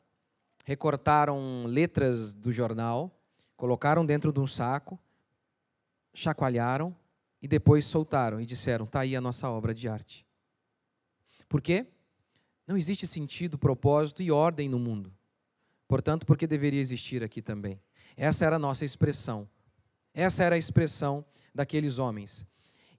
recortaram 0.67 1.63
letras 1.65 2.33
do 2.33 2.51
jornal, 2.51 3.17
colocaram 3.55 4.05
dentro 4.05 4.33
de 4.33 4.39
um 4.41 4.45
saco, 4.45 4.99
chacoalharam 6.13 6.93
e 7.41 7.47
depois 7.47 7.85
soltaram 7.85 8.41
e 8.41 8.45
disseram: 8.45 8.83
está 8.83 8.99
aí 8.99 9.15
a 9.15 9.21
nossa 9.21 9.49
obra 9.49 9.73
de 9.73 9.87
arte. 9.87 10.26
Por 11.47 11.61
quê? 11.61 11.85
Não 12.67 12.77
existe 12.77 13.07
sentido, 13.07 13.57
propósito 13.57 14.21
e 14.21 14.31
ordem 14.31 14.67
no 14.67 14.77
mundo. 14.77 15.13
Portanto, 15.87 16.25
por 16.25 16.37
que 16.37 16.45
deveria 16.45 16.81
existir 16.81 17.23
aqui 17.23 17.41
também? 17.41 17.79
Essa 18.15 18.45
era 18.45 18.57
a 18.57 18.59
nossa 18.59 18.83
expressão. 18.83 19.47
Essa 20.13 20.43
era 20.43 20.55
a 20.55 20.57
expressão 20.57 21.25
daqueles 21.53 21.99
homens. 21.99 22.45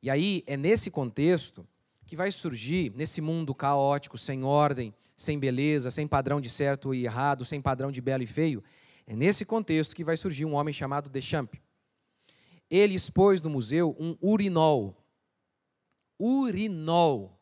E 0.03 0.09
aí 0.09 0.43
é 0.47 0.57
nesse 0.57 0.91
contexto 0.91 1.67
que 2.07 2.17
vai 2.17 2.31
surgir, 2.31 2.93
nesse 2.97 3.21
mundo 3.21 3.55
caótico, 3.55 4.17
sem 4.17 4.43
ordem, 4.43 4.95
sem 5.15 5.39
beleza, 5.39 5.91
sem 5.91 6.09
padrão 6.09 6.41
de 6.41 6.49
certo 6.49 6.95
e 6.95 7.05
errado, 7.05 7.45
sem 7.45 7.61
padrão 7.61 7.93
de 7.93 8.01
belo 8.01 8.23
e 8.23 8.27
feio. 8.27 8.65
É 9.07 9.15
nesse 9.15 9.45
contexto 9.45 9.95
que 9.95 10.05
vai 10.05 10.17
surgir 10.17 10.45
um 10.45 10.55
homem 10.55 10.73
chamado 10.73 11.11
Deschamps. 11.11 11.61
Ele 12.71 12.95
expôs 12.95 13.43
no 13.43 13.51
museu 13.51 13.97
um 13.99 14.17
urinol. 14.23 14.97
Urinol. 16.19 17.38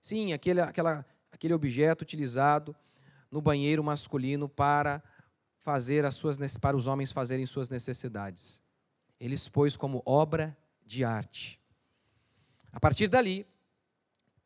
Sim, 0.00 0.32
aquele, 0.32 0.60
aquela, 0.60 1.04
aquele 1.30 1.54
objeto 1.54 2.02
utilizado 2.02 2.74
no 3.30 3.40
banheiro 3.40 3.82
masculino 3.84 4.48
para 4.48 5.02
fazer 5.58 6.04
as 6.04 6.14
suas 6.14 6.38
para 6.58 6.76
os 6.76 6.86
homens 6.86 7.12
fazerem 7.12 7.46
suas 7.46 7.68
necessidades. 7.68 8.62
Ele 9.18 9.34
expôs 9.34 9.76
como 9.76 10.02
obra 10.06 10.56
de 10.84 11.04
arte. 11.04 11.60
A 12.72 12.80
partir 12.80 13.08
dali, 13.08 13.46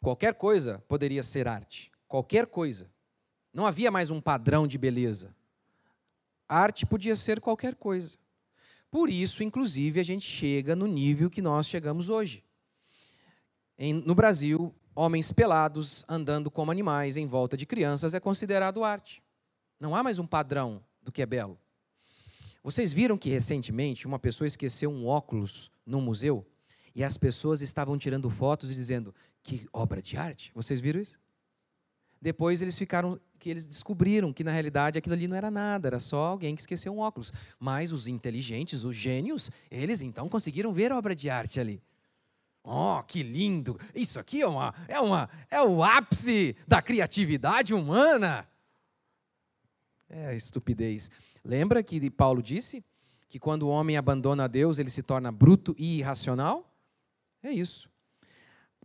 qualquer 0.00 0.34
coisa 0.34 0.82
poderia 0.88 1.23
ser 1.23 1.46
arte 1.46 1.94
qualquer 2.14 2.46
coisa. 2.46 2.88
Não 3.52 3.66
havia 3.66 3.90
mais 3.90 4.08
um 4.08 4.20
padrão 4.20 4.68
de 4.68 4.78
beleza. 4.78 5.34
Arte 6.49 6.87
podia 6.87 7.16
ser 7.16 7.40
qualquer 7.40 7.75
coisa. 7.75 8.16
Por 8.88 9.11
isso, 9.11 9.42
inclusive, 9.42 9.99
a 9.99 10.02
gente 10.04 10.25
chega 10.25 10.76
no 10.76 10.87
nível 10.87 11.28
que 11.28 11.42
nós 11.42 11.66
chegamos 11.66 12.08
hoje. 12.08 12.44
Em, 13.76 13.92
no 13.92 14.14
Brasil, 14.14 14.73
homens 14.94 15.32
pelados 15.32 16.04
andando 16.08 16.50
como 16.50 16.70
animais 16.70 17.16
em 17.16 17.26
volta 17.26 17.56
de 17.56 17.66
crianças 17.66 18.14
é 18.14 18.20
considerado 18.20 18.84
arte. 18.84 19.22
Não 19.80 19.94
há 19.94 20.02
mais 20.02 20.18
um 20.18 20.26
padrão 20.26 20.82
do 21.02 21.10
que 21.10 21.22
é 21.22 21.26
belo. 21.26 21.58
Vocês 22.62 22.92
viram 22.92 23.18
que 23.18 23.28
recentemente 23.28 24.06
uma 24.06 24.18
pessoa 24.18 24.48
esqueceu 24.48 24.90
um 24.90 25.06
óculos 25.06 25.70
num 25.84 26.00
museu 26.00 26.46
e 26.94 27.02
as 27.02 27.18
pessoas 27.18 27.60
estavam 27.60 27.98
tirando 27.98 28.30
fotos 28.30 28.70
e 28.70 28.74
dizendo 28.74 29.14
que 29.42 29.68
obra 29.72 30.00
de 30.00 30.16
arte? 30.16 30.52
Vocês 30.54 30.80
viram 30.80 31.00
isso? 31.00 31.18
Depois 32.22 32.62
eles 32.62 32.78
ficaram, 32.78 33.20
que 33.38 33.50
eles 33.50 33.66
descobriram 33.66 34.32
que 34.32 34.42
na 34.42 34.50
realidade 34.50 34.98
aquilo 34.98 35.14
ali 35.14 35.28
não 35.28 35.36
era 35.36 35.50
nada, 35.50 35.88
era 35.88 36.00
só 36.00 36.28
alguém 36.28 36.54
que 36.54 36.62
esqueceu 36.62 36.94
um 36.94 37.00
óculos. 37.00 37.30
Mas 37.58 37.92
os 37.92 38.08
inteligentes, 38.08 38.82
os 38.84 38.96
gênios, 38.96 39.50
eles 39.70 40.00
então 40.00 40.26
conseguiram 40.26 40.72
ver 40.72 40.90
obra 40.90 41.14
de 41.14 41.28
arte 41.28 41.60
ali. 41.60 41.82
Oh, 42.66 43.02
que 43.02 43.23
lindo! 43.23 43.78
Isso 43.94 44.18
aqui 44.18 44.40
é 44.40 44.47
uma, 44.47 44.75
é 44.88 44.99
uma, 44.99 45.28
é 45.50 45.61
o 45.61 45.85
ápice 45.85 46.56
da 46.66 46.80
criatividade 46.80 47.75
humana. 47.75 48.49
É 50.09 50.35
estupidez. 50.35 51.11
Lembra 51.44 51.83
que 51.83 52.11
Paulo 52.11 52.42
disse 52.42 52.83
que 53.28 53.38
quando 53.38 53.64
o 53.64 53.68
homem 53.68 53.99
abandona 53.99 54.44
a 54.44 54.49
Deus, 54.49 54.78
ele 54.78 54.88
se 54.88 55.02
torna 55.02 55.30
bruto 55.30 55.75
e 55.78 55.99
irracional? 55.99 56.75
É 57.42 57.50
isso. 57.50 57.90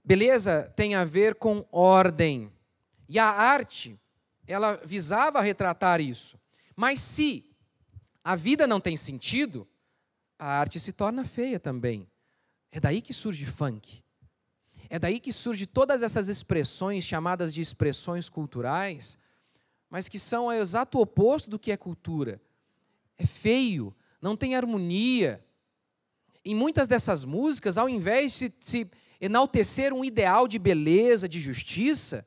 Beleza 0.04 0.64
tem 0.76 0.96
a 0.96 1.06
ver 1.06 1.36
com 1.36 1.66
ordem. 1.72 2.52
E 3.08 3.18
a 3.18 3.28
arte, 3.28 3.98
ela 4.46 4.76
visava 4.84 5.40
retratar 5.40 6.02
isso. 6.02 6.38
Mas 6.76 7.00
se 7.00 7.50
a 8.24 8.36
vida 8.36 8.68
não 8.68 8.82
tem 8.82 8.98
sentido, 8.98 9.66
a 10.38 10.48
arte 10.60 10.80
se 10.80 10.92
torna 10.92 11.24
feia 11.24 11.60
também. 11.60 12.06
É 12.72 12.80
daí 12.80 13.02
que 13.02 13.14
surge 13.14 13.46
funk. 13.46 14.04
É 14.90 14.98
daí 14.98 15.20
que 15.20 15.32
surge 15.32 15.66
todas 15.66 16.02
essas 16.02 16.28
expressões 16.28 17.04
chamadas 17.04 17.54
de 17.54 17.62
expressões 17.62 18.28
culturais, 18.28 19.20
mas 19.90 20.10
que 20.10 20.18
são 20.18 20.48
o 20.48 20.52
exato 20.52 21.00
oposto 21.00 21.50
do 21.50 21.60
que 21.60 21.72
é 21.72 21.78
cultura. 21.78 22.42
É 23.18 23.26
feio, 23.26 23.96
não 24.22 24.36
tem 24.36 24.56
harmonia. 24.56 25.44
Em 26.44 26.56
muitas 26.56 26.88
dessas 26.88 27.26
músicas, 27.26 27.78
ao 27.78 27.90
invés 27.90 28.38
de 28.40 28.54
se 28.60 28.90
enaltecer 29.22 29.94
um 29.94 30.04
ideal 30.04 30.48
de 30.48 30.58
beleza, 30.58 31.28
de 31.28 31.40
justiça, 31.40 32.26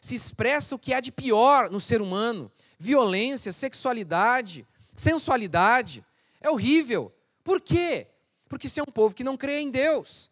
se 0.00 0.14
expressa 0.14 0.74
o 0.74 0.78
que 0.78 0.92
há 0.92 1.00
de 1.00 1.10
pior 1.10 1.70
no 1.70 1.80
ser 1.80 2.02
humano: 2.02 2.52
violência, 2.78 3.52
sexualidade, 3.52 4.66
sensualidade. 4.94 6.04
É 6.40 6.50
horrível. 6.50 7.12
Por 7.42 7.60
quê? 7.60 8.08
Porque 8.54 8.68
isso 8.68 8.78
é 8.78 8.84
um 8.84 8.92
povo 8.92 9.12
que 9.12 9.24
não 9.24 9.36
crê 9.36 9.58
em 9.58 9.68
Deus. 9.68 10.30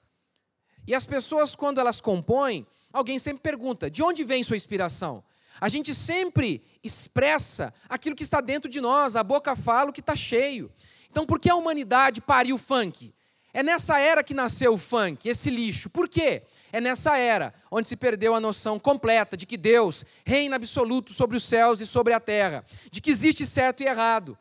E 0.87 0.95
as 0.95 1.05
pessoas, 1.05 1.57
quando 1.57 1.81
elas 1.81 2.01
compõem, 2.01 2.65
alguém 2.93 3.19
sempre 3.19 3.43
pergunta: 3.43 3.91
de 3.91 4.01
onde 4.01 4.23
vem 4.23 4.45
sua 4.45 4.55
inspiração? 4.55 5.25
A 5.61 5.69
gente 5.69 5.93
sempre 5.93 6.63
expressa 6.85 7.75
aquilo 7.89 8.15
que 8.15 8.23
está 8.23 8.41
dentro 8.41 8.71
de 8.71 8.81
nós, 8.81 9.17
a 9.17 9.25
boca 9.25 9.57
fala 9.57 9.91
o 9.91 9.93
que 9.93 9.99
está 9.99 10.15
cheio. 10.15 10.71
Então, 11.11 11.27
por 11.27 11.41
que 11.41 11.51
a 11.51 11.57
humanidade 11.57 12.21
pariu 12.21 12.55
o 12.55 12.59
funk? 12.61 13.13
É 13.53 13.61
nessa 13.61 13.99
era 13.99 14.23
que 14.23 14.33
nasceu 14.35 14.75
o 14.75 14.79
funk, 14.79 15.29
esse 15.29 15.51
lixo. 15.51 15.91
Por 15.91 16.09
quê? 16.09 16.45
É 16.71 16.81
nessa 16.81 17.19
era 17.19 17.53
onde 17.73 17.89
se 17.89 17.97
perdeu 17.97 18.37
a 18.37 18.41
noção 18.41 18.79
completa 18.79 19.37
de 19.37 19.47
que 19.47 19.57
Deus 19.57 20.05
reina 20.25 20.55
absoluto 20.55 21.13
sobre 21.13 21.37
os 21.37 21.43
céus 21.43 21.81
e 21.81 21.89
sobre 21.89 22.13
a 22.13 22.21
terra, 22.21 22.65
de 22.89 23.01
que 23.01 23.11
existe 23.11 23.45
certo 23.45 23.83
e 23.83 23.87
errado. 23.87 24.39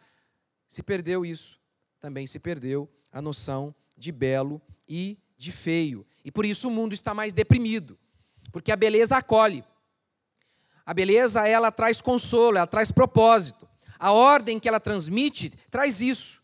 Se 0.68 0.84
perdeu 0.84 1.26
isso, 1.26 1.60
também 2.00 2.28
se 2.28 2.38
perdeu 2.38 2.88
a 3.12 3.22
noção 3.22 3.74
de 3.98 4.12
belo 4.12 4.62
e 4.88 5.18
de 5.38 5.52
feio. 5.52 6.06
E 6.24 6.32
por 6.32 6.46
isso 6.46 6.68
o 6.68 6.72
mundo 6.72 6.94
está 6.94 7.14
mais 7.14 7.34
deprimido, 7.34 7.98
porque 8.52 8.72
a 8.72 8.76
beleza 8.76 9.18
acolhe. 9.18 9.64
A 10.86 10.94
beleza, 10.94 11.48
ela 11.48 11.72
traz 11.72 12.02
consolo, 12.02 12.58
ela 12.58 12.68
traz 12.68 12.92
propósito. 12.92 13.68
A 14.00 14.12
ordem 14.12 14.60
que 14.60 14.68
ela 14.68 14.80
transmite 14.80 15.52
traz 15.70 16.02
isso. 16.02 16.42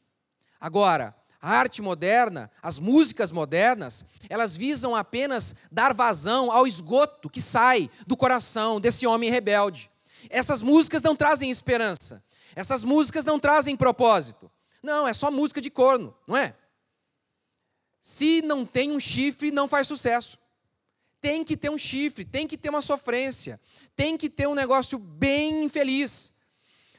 Agora, 0.60 1.16
a 1.42 1.52
arte 1.52 1.82
moderna, 1.82 2.52
as 2.62 2.80
músicas 2.80 3.32
modernas, 3.32 4.06
elas 4.30 4.58
visam 4.58 4.96
apenas 4.96 5.56
dar 5.72 5.94
vazão 5.94 6.52
ao 6.52 6.68
esgoto 6.68 7.30
que 7.30 7.42
sai 7.42 7.90
do 8.06 8.18
coração 8.18 8.80
desse 8.80 9.06
homem 9.06 9.30
rebelde. 9.30 9.90
Essas 10.30 10.62
músicas 10.62 11.02
não 11.02 11.16
trazem 11.16 11.50
esperança. 11.50 12.24
Essas 12.56 12.84
músicas 12.84 13.24
não 13.24 13.40
trazem 13.40 13.76
propósito. 13.76 14.52
Não, 14.88 15.06
é 15.06 15.14
só 15.14 15.30
música 15.30 15.60
de 15.60 15.70
corno, 15.70 16.16
não 16.26 16.38
é? 16.38 16.56
Se 18.00 18.42
não 18.42 18.66
tem 18.66 18.90
um 18.90 19.02
chifre, 19.02 19.52
não 19.52 19.68
faz 19.68 19.86
sucesso. 19.86 20.40
Tem 21.20 21.44
que 21.44 21.58
ter 21.58 21.70
um 21.70 21.78
chifre, 21.78 22.24
tem 22.24 22.48
que 22.48 22.58
ter 22.58 22.70
uma 22.70 22.80
sofrência, 22.80 23.60
tem 23.98 24.16
que 24.16 24.30
ter 24.30 24.48
um 24.48 24.56
negócio 24.56 24.98
bem 24.98 25.66
infeliz. 25.66 26.32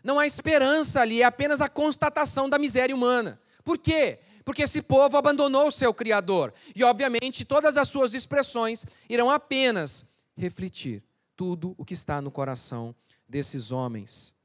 Não 0.05 0.19
há 0.19 0.27
esperança 0.27 1.01
ali, 1.01 1.23
é 1.23 1.25
apenas 1.25 1.63
a 1.63 1.69
constatação 1.71 2.47
da 2.47 2.59
miséria 2.59 2.95
humana. 2.95 3.41
Por 3.65 3.79
quê? 3.79 4.21
Porque 4.45 4.65
esse 4.65 4.83
povo 4.83 5.17
abandonou 5.17 5.69
o 5.69 5.73
seu 5.73 5.95
Criador. 5.95 6.53
E, 6.77 6.85
obviamente, 6.85 7.43
todas 7.43 7.79
as 7.79 7.89
suas 7.89 8.13
expressões 8.13 8.85
irão 9.09 9.31
apenas 9.31 10.05
refletir 10.37 11.03
tudo 11.35 11.75
o 11.79 11.87
que 11.87 11.95
está 11.95 12.21
no 12.21 12.31
coração 12.31 12.95
desses 13.27 13.73
homens. 13.73 14.37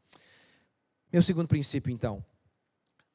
Meu 1.12 1.22
segundo 1.22 1.50
princípio, 1.50 1.92
então. 1.92 2.24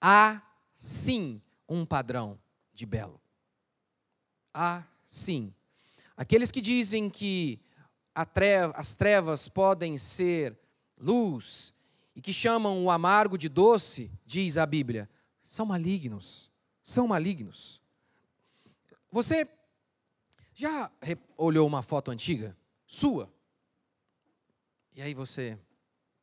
Há 0.00 0.42
sim 0.72 1.40
um 1.68 1.84
padrão 1.84 2.38
de 2.72 2.86
belo. 2.86 3.20
Há 4.52 4.84
sim. 5.04 5.52
Aqueles 6.16 6.50
que 6.50 6.60
dizem 6.60 7.08
que 7.08 7.60
treva, 8.32 8.72
as 8.76 8.94
trevas 8.94 9.48
podem 9.48 9.96
ser 9.98 10.58
luz 10.96 11.72
e 12.14 12.20
que 12.20 12.32
chamam 12.32 12.84
o 12.84 12.90
amargo 12.90 13.38
de 13.38 13.48
doce, 13.48 14.10
diz 14.26 14.56
a 14.56 14.66
Bíblia, 14.66 15.08
são 15.42 15.64
malignos 15.64 16.50
são 16.88 17.06
malignos. 17.06 17.82
Você 19.12 19.46
já 20.54 20.90
olhou 21.36 21.66
uma 21.66 21.82
foto 21.82 22.10
antiga 22.10 22.56
sua? 22.86 23.30
E 24.94 25.02
aí 25.02 25.12
você 25.12 25.58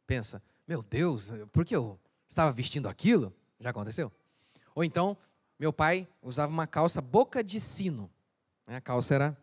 pensa: 0.08 0.41
meu 0.67 0.82
Deus, 0.82 1.29
por 1.53 1.63
que 1.63 1.75
eu 1.75 2.00
estava 2.27 2.51
vestindo 2.51 2.89
aquilo? 2.89 3.32
Já 3.59 3.69
aconteceu? 3.69 4.12
Ou 4.74 4.83
então, 4.83 5.17
meu 5.57 5.71
pai 5.71 6.07
usava 6.21 6.51
uma 6.51 6.67
calça 6.67 7.01
boca 7.01 7.43
de 7.43 7.59
sino. 7.59 8.09
A 8.67 8.81
calça 8.81 9.15
era 9.15 9.38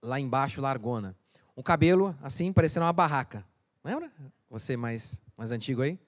lá 0.00 0.18
embaixo, 0.20 0.60
largona. 0.60 1.16
Um 1.56 1.62
cabelo 1.62 2.16
assim, 2.22 2.52
parecendo 2.52 2.86
uma 2.86 2.92
barraca. 2.92 3.44
Lembra? 3.84 4.12
Você 4.48 4.76
mais, 4.76 5.20
mais 5.36 5.50
antigo 5.50 5.82
aí? 5.82 5.98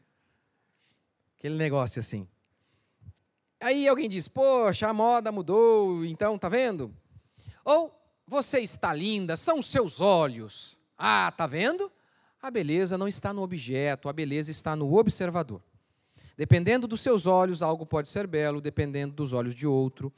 Aquele 1.39 1.57
negócio 1.57 2.01
assim. 2.01 2.29
Aí 3.61 3.89
alguém 3.89 4.09
diz: 4.09 4.29
Poxa, 4.29 4.89
a 4.89 4.93
moda 4.93 5.33
mudou, 5.33 6.05
então 6.05 6.39
tá 6.39 6.49
vendo? 6.49 6.95
Ou 7.65 7.93
você 8.27 8.61
está 8.61 8.93
linda, 8.93 9.37
são 9.37 9.61
seus 9.61 10.01
olhos. 10.01 10.81
Ah, 10.97 11.33
tá 11.37 11.47
vendo? 11.47 11.91
A 12.41 12.51
beleza 12.51 12.97
não 12.99 13.09
está 13.09 13.33
no 13.33 13.43
objeto, 13.43 14.09
a 14.09 14.13
beleza 14.13 14.51
está 14.51 14.77
no 14.77 14.95
observador. 14.95 15.63
Dependendo 16.37 16.87
dos 16.87 17.01
seus 17.01 17.27
olhos, 17.27 17.63
algo 17.63 17.87
pode 17.87 18.09
ser 18.09 18.27
belo, 18.27 18.61
dependendo 18.61 19.15
dos 19.15 19.33
olhos 19.33 19.55
de 19.55 19.67
outro, 19.67 20.13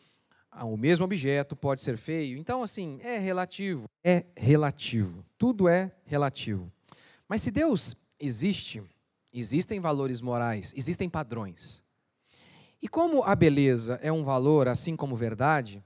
o 0.64 0.76
mesmo 0.76 1.04
objeto 1.04 1.54
pode 1.54 1.82
ser 1.82 1.98
feio. 1.98 2.38
Então, 2.38 2.62
assim, 2.62 2.98
é 3.02 3.18
relativo. 3.18 3.84
É 4.02 4.24
relativo. 4.34 5.24
Tudo 5.36 5.68
é 5.68 5.92
relativo. 6.04 6.72
Mas 7.28 7.42
se 7.42 7.50
Deus 7.50 7.94
existe, 8.18 8.82
existem 9.32 9.80
valores 9.80 10.20
morais, 10.22 10.72
existem 10.74 11.08
padrões. 11.08 11.84
E 12.80 12.88
como 12.88 13.22
a 13.22 13.34
beleza 13.34 13.98
é 14.02 14.10
um 14.10 14.24
valor, 14.24 14.68
assim 14.68 14.96
como 14.96 15.16
verdade, 15.16 15.82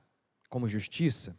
como 0.49 0.69
justiça, 0.69 1.37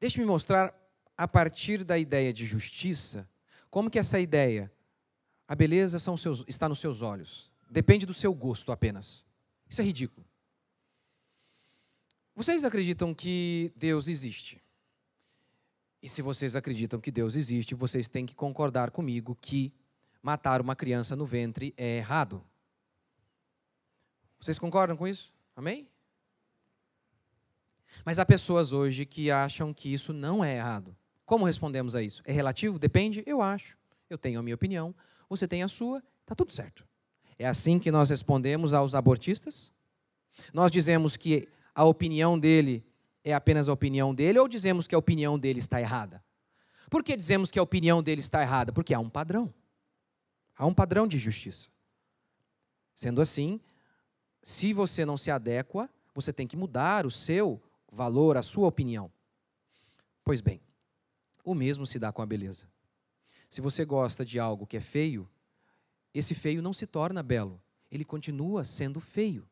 deixe-me 0.00 0.26
mostrar, 0.26 0.74
a 1.16 1.26
partir 1.26 1.82
da 1.82 1.96
ideia 1.96 2.32
de 2.32 2.44
justiça, 2.44 3.26
como 3.70 3.90
que 3.90 3.98
essa 3.98 4.20
ideia, 4.20 4.70
a 5.48 5.54
beleza 5.54 5.98
seus, 5.98 6.44
está 6.46 6.68
nos 6.68 6.80
seus 6.80 7.02
olhos, 7.02 7.52
depende 7.70 8.06
do 8.06 8.14
seu 8.14 8.34
gosto 8.34 8.72
apenas. 8.72 9.26
Isso 9.68 9.80
é 9.80 9.84
ridículo. 9.84 10.26
Vocês 12.34 12.64
acreditam 12.64 13.14
que 13.14 13.72
Deus 13.76 14.08
existe? 14.08 14.62
E 16.02 16.08
se 16.08 16.22
vocês 16.22 16.54
acreditam 16.54 17.00
que 17.00 17.10
Deus 17.10 17.34
existe, 17.34 17.74
vocês 17.74 18.08
têm 18.08 18.26
que 18.26 18.34
concordar 18.34 18.90
comigo 18.90 19.36
que 19.40 19.72
matar 20.22 20.60
uma 20.60 20.76
criança 20.76 21.16
no 21.16 21.24
ventre 21.24 21.72
é 21.76 21.96
errado. 21.96 22.44
Vocês 24.38 24.58
concordam 24.58 24.96
com 24.96 25.08
isso? 25.08 25.34
Amém? 25.54 25.88
Mas 28.04 28.18
há 28.18 28.26
pessoas 28.26 28.72
hoje 28.72 29.06
que 29.06 29.30
acham 29.30 29.72
que 29.72 29.92
isso 29.92 30.12
não 30.12 30.44
é 30.44 30.56
errado. 30.56 30.96
Como 31.24 31.46
respondemos 31.46 31.94
a 31.96 32.02
isso? 32.02 32.22
É 32.24 32.32
relativo? 32.32 32.78
Depende? 32.78 33.22
Eu 33.26 33.40
acho. 33.40 33.76
Eu 34.08 34.18
tenho 34.18 34.38
a 34.38 34.42
minha 34.42 34.54
opinião, 34.54 34.94
você 35.28 35.46
tem 35.46 35.62
a 35.62 35.68
sua, 35.68 36.02
está 36.22 36.34
tudo 36.34 36.52
certo. 36.52 36.86
É 37.38 37.46
assim 37.46 37.78
que 37.78 37.90
nós 37.90 38.08
respondemos 38.10 38.72
aos 38.72 38.94
abortistas? 38.94 39.72
Nós 40.52 40.70
dizemos 40.70 41.16
que 41.16 41.48
a 41.74 41.84
opinião 41.84 42.38
dele 42.38 42.84
é 43.22 43.34
apenas 43.34 43.68
a 43.68 43.72
opinião 43.72 44.14
dele 44.14 44.38
ou 44.38 44.48
dizemos 44.48 44.86
que 44.86 44.94
a 44.94 44.98
opinião 44.98 45.38
dele 45.38 45.58
está 45.58 45.80
errada? 45.80 46.22
Por 46.88 47.02
que 47.02 47.16
dizemos 47.16 47.50
que 47.50 47.58
a 47.58 47.62
opinião 47.62 48.02
dele 48.02 48.20
está 48.20 48.40
errada? 48.40 48.72
Porque 48.72 48.94
há 48.94 49.00
um 49.00 49.10
padrão. 49.10 49.52
Há 50.56 50.64
um 50.64 50.72
padrão 50.72 51.06
de 51.06 51.18
justiça. 51.18 51.68
Sendo 52.94 53.20
assim, 53.20 53.60
se 54.42 54.72
você 54.72 55.04
não 55.04 55.18
se 55.18 55.30
adequa, 55.30 55.90
você 56.14 56.32
tem 56.32 56.46
que 56.46 56.56
mudar 56.56 57.04
o 57.04 57.10
seu 57.10 57.60
valor, 57.90 58.36
a 58.36 58.42
sua 58.42 58.68
opinião. 58.68 59.10
Pois 60.24 60.40
bem, 60.40 60.60
o 61.44 61.54
mesmo 61.54 61.86
se 61.86 61.98
dá 61.98 62.12
com 62.12 62.22
a 62.22 62.26
beleza. 62.26 62.66
Se 63.48 63.60
você 63.60 63.84
gosta 63.84 64.24
de 64.24 64.38
algo 64.38 64.66
que 64.66 64.76
é 64.76 64.80
feio, 64.80 65.28
esse 66.14 66.34
feio 66.34 66.62
não 66.62 66.72
se 66.72 66.86
torna 66.86 67.22
belo, 67.22 67.60
ele 67.90 68.04
continua 68.04 68.64
sendo 68.64 69.00
feio. 69.00 69.48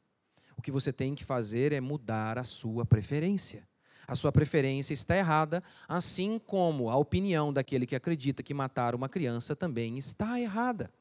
O 0.57 0.63
que 0.63 0.71
você 0.71 0.93
tem 0.93 1.15
que 1.15 1.25
fazer 1.25 1.73
é 1.73 1.81
mudar 1.81 2.39
a 2.39 2.45
sua 2.45 2.85
preferência. 2.85 3.67
A 4.07 4.15
sua 4.15 4.31
preferência 4.31 4.93
está 4.93 5.17
errada, 5.17 5.63
assim 5.89 6.39
como 6.39 6.91
a 6.91 6.97
opinião 6.97 7.53
daquele 7.53 7.87
que 7.87 7.97
acredita 7.97 8.43
que 8.43 8.53
matar 8.53 8.95
uma 8.95 9.09
criança 9.09 9.57
também 9.57 9.97
está 9.97 10.39
errada. 10.41 10.93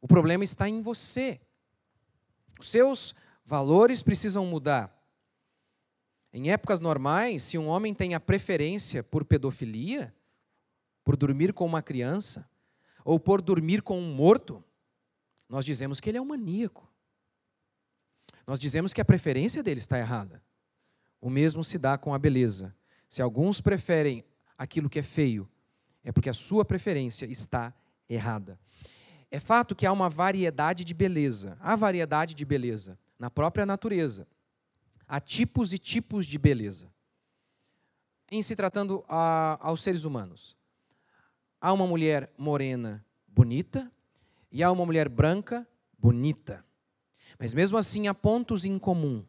O 0.00 0.06
problema 0.06 0.44
está 0.44 0.68
em 0.68 0.82
você. 0.82 1.40
Os 2.58 2.70
seus 2.70 3.14
valores 3.44 4.02
precisam 4.02 4.44
mudar. 4.44 4.94
Em 6.32 6.50
épocas 6.50 6.78
normais, 6.78 7.42
se 7.42 7.56
um 7.56 7.68
homem 7.68 7.94
tem 7.94 8.14
a 8.14 8.20
preferência 8.20 9.02
por 9.02 9.24
pedofilia, 9.24 10.14
por 11.08 11.16
dormir 11.16 11.54
com 11.54 11.64
uma 11.64 11.80
criança, 11.80 12.46
ou 13.02 13.18
por 13.18 13.40
dormir 13.40 13.80
com 13.80 13.98
um 13.98 14.14
morto, 14.14 14.62
nós 15.48 15.64
dizemos 15.64 16.00
que 16.00 16.10
ele 16.10 16.18
é 16.18 16.20
um 16.20 16.26
maníaco. 16.26 16.86
Nós 18.46 18.58
dizemos 18.58 18.92
que 18.92 19.00
a 19.00 19.04
preferência 19.06 19.62
dele 19.62 19.80
está 19.80 19.98
errada. 19.98 20.42
O 21.18 21.30
mesmo 21.30 21.64
se 21.64 21.78
dá 21.78 21.96
com 21.96 22.12
a 22.12 22.18
beleza. 22.18 22.76
Se 23.08 23.22
alguns 23.22 23.58
preferem 23.58 24.22
aquilo 24.58 24.90
que 24.90 24.98
é 24.98 25.02
feio, 25.02 25.48
é 26.04 26.12
porque 26.12 26.28
a 26.28 26.34
sua 26.34 26.62
preferência 26.62 27.24
está 27.24 27.72
errada. 28.06 28.60
É 29.30 29.40
fato 29.40 29.74
que 29.74 29.86
há 29.86 29.92
uma 29.92 30.10
variedade 30.10 30.84
de 30.84 30.92
beleza. 30.92 31.56
Há 31.58 31.74
variedade 31.74 32.34
de 32.34 32.44
beleza 32.44 32.98
na 33.18 33.30
própria 33.30 33.64
natureza. 33.64 34.28
Há 35.06 35.20
tipos 35.20 35.72
e 35.72 35.78
tipos 35.78 36.26
de 36.26 36.36
beleza. 36.36 36.92
Em 38.30 38.42
se 38.42 38.54
tratando 38.54 39.02
a, 39.08 39.56
aos 39.66 39.82
seres 39.82 40.04
humanos, 40.04 40.58
há 41.60 41.72
uma 41.72 41.86
mulher 41.86 42.32
morena 42.36 43.04
bonita 43.26 43.90
e 44.50 44.62
há 44.62 44.70
uma 44.70 44.84
mulher 44.86 45.08
branca 45.08 45.66
bonita. 45.98 46.64
Mas 47.38 47.52
mesmo 47.52 47.76
assim 47.76 48.08
há 48.08 48.14
pontos 48.14 48.64
em 48.64 48.78
comum. 48.78 49.24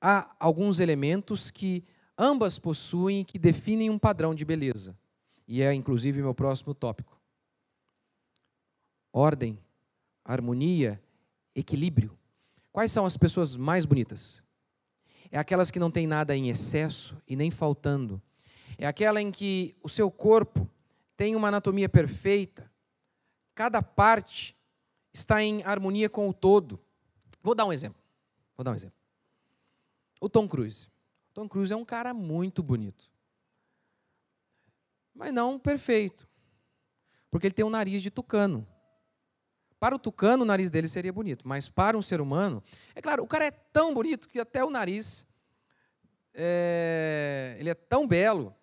Há 0.00 0.34
alguns 0.38 0.78
elementos 0.78 1.50
que 1.50 1.84
ambas 2.16 2.58
possuem 2.58 3.24
que 3.24 3.38
definem 3.38 3.90
um 3.90 3.98
padrão 3.98 4.34
de 4.34 4.44
beleza. 4.44 4.96
E 5.48 5.62
é 5.62 5.72
inclusive 5.72 6.20
meu 6.20 6.34
próximo 6.34 6.74
tópico. 6.74 7.20
Ordem, 9.12 9.58
harmonia, 10.24 11.02
equilíbrio. 11.54 12.16
Quais 12.72 12.92
são 12.92 13.06
as 13.06 13.16
pessoas 13.16 13.56
mais 13.56 13.84
bonitas? 13.84 14.42
É 15.30 15.38
aquelas 15.38 15.70
que 15.70 15.78
não 15.78 15.90
têm 15.90 16.06
nada 16.06 16.36
em 16.36 16.50
excesso 16.50 17.16
e 17.26 17.34
nem 17.34 17.50
faltando. 17.50 18.20
É 18.78 18.86
aquela 18.86 19.20
em 19.20 19.30
que 19.30 19.74
o 19.82 19.88
seu 19.88 20.10
corpo 20.10 20.68
tem 21.16 21.34
uma 21.34 21.48
anatomia 21.48 21.88
perfeita, 21.88 22.70
cada 23.54 23.82
parte 23.82 24.56
está 25.12 25.42
em 25.42 25.62
harmonia 25.62 26.10
com 26.10 26.28
o 26.28 26.34
todo. 26.34 26.78
Vou 27.42 27.54
dar 27.54 27.64
um 27.64 27.72
exemplo. 27.72 28.00
Vou 28.56 28.62
dar 28.62 28.72
um 28.72 28.74
exemplo. 28.74 28.96
O 30.20 30.28
Tom 30.28 30.46
Cruise. 30.46 30.88
O 31.30 31.34
Tom 31.34 31.48
Cruise 31.48 31.72
é 31.72 31.76
um 31.76 31.84
cara 31.84 32.12
muito 32.12 32.62
bonito. 32.62 33.10
Mas 35.14 35.32
não 35.32 35.58
perfeito. 35.58 36.28
Porque 37.30 37.46
ele 37.46 37.54
tem 37.54 37.64
um 37.64 37.70
nariz 37.70 38.02
de 38.02 38.10
tucano. 38.10 38.66
Para 39.78 39.94
o 39.94 39.98
tucano, 39.98 40.42
o 40.42 40.46
nariz 40.46 40.70
dele 40.70 40.88
seria 40.88 41.12
bonito, 41.12 41.46
mas 41.46 41.68
para 41.68 41.98
um 41.98 42.02
ser 42.02 42.20
humano, 42.20 42.62
é 42.94 43.02
claro, 43.02 43.22
o 43.22 43.26
cara 43.26 43.44
é 43.44 43.50
tão 43.50 43.92
bonito 43.92 44.26
que 44.26 44.40
até 44.40 44.64
o 44.64 44.70
nariz 44.70 45.26
é, 46.32 47.56
ele 47.58 47.68
é 47.68 47.74
tão 47.74 48.06
belo 48.06 48.54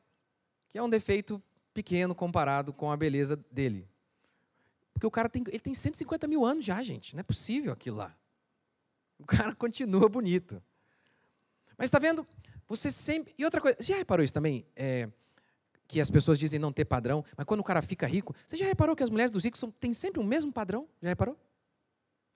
que 0.74 0.80
é 0.80 0.82
um 0.82 0.90
defeito 0.90 1.40
pequeno 1.72 2.16
comparado 2.16 2.74
com 2.74 2.90
a 2.90 2.98
beleza 2.98 3.38
dele. 3.52 3.88
Porque 4.92 5.06
o 5.06 5.12
cara 5.12 5.30
tem, 5.30 5.44
ele 5.48 5.60
tem 5.60 5.76
150 5.76 6.28
mil 6.28 6.44
anos 6.44 6.66
já, 6.66 6.82
gente. 6.82 7.16
Não 7.16 7.20
é 7.20 7.24
possível 7.24 7.72
aquilo 7.72 7.98
lá. 7.98 8.18
O 9.20 9.26
cara 9.26 9.54
continua 9.56 10.10
bonito. 10.10 10.62
Mas 11.78 11.86
está 11.86 12.00
vendo? 12.00 12.26
Você 12.68 12.90
sempre. 12.90 13.36
E 13.38 13.46
outra 13.46 13.62
coisa, 13.62 13.78
você 13.80 13.94
já 13.94 13.98
reparou 13.98 14.24
isso 14.24 14.34
também? 14.34 14.66
É, 14.76 15.08
que 15.88 16.02
as 16.02 16.10
pessoas 16.10 16.40
dizem 16.40 16.60
não 16.60 16.74
ter 16.74 16.86
padrão, 16.86 17.24
mas 17.38 17.46
quando 17.46 17.60
o 17.60 17.64
cara 17.64 17.84
fica 17.84 18.08
rico, 18.08 18.36
você 18.48 18.58
já 18.58 18.66
reparou 18.66 18.96
que 18.96 19.04
as 19.04 19.12
mulheres 19.12 19.32
dos 19.32 19.44
ricos 19.44 19.60
são, 19.60 19.70
têm 19.70 19.94
sempre 19.94 20.20
o 20.20 20.24
mesmo 20.24 20.52
padrão? 20.52 20.90
Já 21.04 21.10
reparou? 21.10 21.38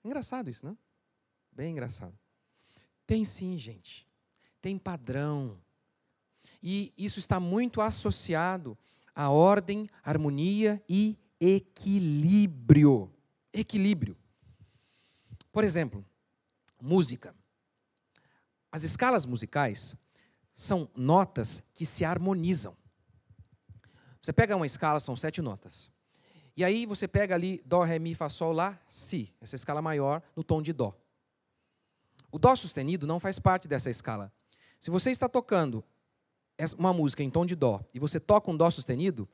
Engraçado 0.04 0.48
isso, 0.48 0.64
não? 0.64 0.78
Bem 1.50 1.72
engraçado. 1.72 2.16
Tem 3.04 3.24
sim, 3.24 3.58
gente. 3.58 4.06
Tem 4.62 4.78
padrão. 4.78 5.58
E 6.62 6.92
isso 6.96 7.18
está 7.18 7.38
muito 7.38 7.80
associado 7.80 8.76
à 9.14 9.30
ordem, 9.30 9.88
harmonia 10.02 10.82
e 10.88 11.16
equilíbrio. 11.40 13.12
Equilíbrio. 13.52 14.16
Por 15.52 15.64
exemplo, 15.64 16.04
música. 16.80 17.34
As 18.70 18.84
escalas 18.84 19.24
musicais 19.24 19.96
são 20.54 20.90
notas 20.94 21.62
que 21.74 21.86
se 21.86 22.04
harmonizam. 22.04 22.76
Você 24.20 24.32
pega 24.32 24.56
uma 24.56 24.66
escala, 24.66 25.00
são 25.00 25.16
sete 25.16 25.40
notas. 25.40 25.90
E 26.56 26.64
aí 26.64 26.84
você 26.84 27.06
pega 27.06 27.36
ali 27.36 27.62
Dó, 27.64 27.84
Ré, 27.84 28.00
Mi, 28.00 28.14
Fá, 28.14 28.28
Sol, 28.28 28.52
Lá, 28.52 28.78
Si, 28.88 29.32
essa 29.40 29.54
escala 29.54 29.80
maior 29.80 30.20
no 30.34 30.42
tom 30.42 30.60
de 30.60 30.72
Dó. 30.72 30.92
O 32.30 32.38
Dó 32.38 32.54
sustenido 32.56 33.06
não 33.06 33.20
faz 33.20 33.38
parte 33.38 33.68
dessa 33.68 33.88
escala. 33.88 34.32
Se 34.80 34.90
você 34.90 35.10
está 35.10 35.28
tocando 35.28 35.84
uma 36.76 36.92
música 36.92 37.22
em 37.22 37.30
tom 37.30 37.46
de 37.46 37.54
Dó 37.54 37.80
e 37.94 37.98
você 37.98 38.18
toca 38.18 38.50
um 38.50 38.56
Dó 38.56 38.70
sustenido, 38.70 39.28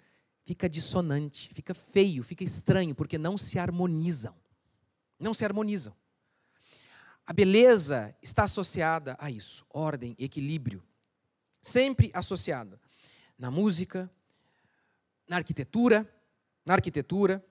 fica 0.44 0.68
dissonante, 0.68 1.52
fica 1.54 1.72
feio, 1.72 2.22
fica 2.22 2.44
estranho, 2.44 2.94
porque 2.94 3.16
não 3.16 3.38
se 3.38 3.58
harmonizam. 3.58 4.34
Não 5.18 5.32
se 5.32 5.44
harmonizam. 5.44 5.94
A 7.26 7.32
beleza 7.32 8.14
está 8.22 8.44
associada 8.44 9.16
a 9.18 9.30
isso, 9.30 9.64
ordem, 9.70 10.14
equilíbrio. 10.18 10.82
Sempre 11.62 12.10
associada. 12.12 12.78
Na 13.38 13.50
música, 13.50 14.10
na 15.26 15.37
arquitetura, 15.37 16.06
na 16.66 16.74
arquitetura, 16.74 17.42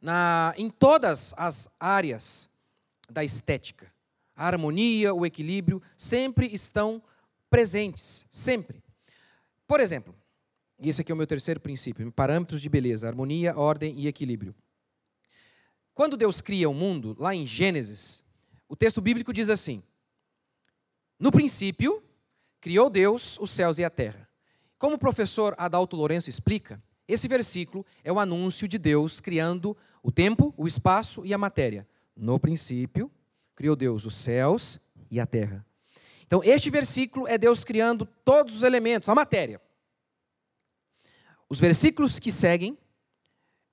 na, 0.00 0.52
em 0.58 0.68
todas 0.68 1.32
as 1.38 1.70
áreas 1.80 2.50
da 3.08 3.24
estética. 3.24 3.90
A 4.36 4.46
harmonia, 4.46 5.14
o 5.14 5.24
equilíbrio 5.24 5.82
sempre 5.96 6.52
estão 6.52 7.02
presentes, 7.52 8.24
sempre. 8.30 8.82
Por 9.66 9.78
exemplo, 9.78 10.14
esse 10.82 11.02
aqui 11.02 11.12
é 11.12 11.14
o 11.14 11.18
meu 11.18 11.26
terceiro 11.26 11.60
princípio, 11.60 12.10
parâmetros 12.10 12.62
de 12.62 12.68
beleza, 12.70 13.06
harmonia, 13.06 13.54
ordem 13.54 13.94
e 13.98 14.08
equilíbrio. 14.08 14.54
Quando 15.92 16.16
Deus 16.16 16.40
cria 16.40 16.70
o 16.70 16.72
mundo, 16.72 17.14
lá 17.18 17.34
em 17.34 17.44
Gênesis, 17.44 18.24
o 18.66 18.74
texto 18.74 19.02
bíblico 19.02 19.34
diz 19.34 19.50
assim: 19.50 19.82
No 21.20 21.30
princípio, 21.30 22.02
criou 22.58 22.88
Deus 22.88 23.38
os 23.38 23.50
céus 23.50 23.76
e 23.76 23.84
a 23.84 23.90
terra. 23.90 24.26
Como 24.78 24.96
o 24.96 24.98
professor 24.98 25.54
Adalto 25.58 25.94
Lourenço 25.94 26.30
explica, 26.30 26.82
esse 27.06 27.28
versículo 27.28 27.84
é 28.02 28.10
o 28.10 28.18
anúncio 28.18 28.66
de 28.66 28.78
Deus 28.78 29.20
criando 29.20 29.76
o 30.02 30.10
tempo, 30.10 30.54
o 30.56 30.66
espaço 30.66 31.22
e 31.26 31.34
a 31.34 31.38
matéria. 31.38 31.86
No 32.16 32.40
princípio, 32.40 33.10
criou 33.54 33.76
Deus 33.76 34.06
os 34.06 34.16
céus 34.16 34.80
e 35.10 35.20
a 35.20 35.26
terra. 35.26 35.66
Então, 36.32 36.42
este 36.42 36.70
versículo 36.70 37.28
é 37.28 37.36
Deus 37.36 37.62
criando 37.62 38.06
todos 38.24 38.56
os 38.56 38.62
elementos, 38.62 39.06
a 39.06 39.14
matéria. 39.14 39.60
Os 41.46 41.60
versículos 41.60 42.18
que 42.18 42.32
seguem 42.32 42.78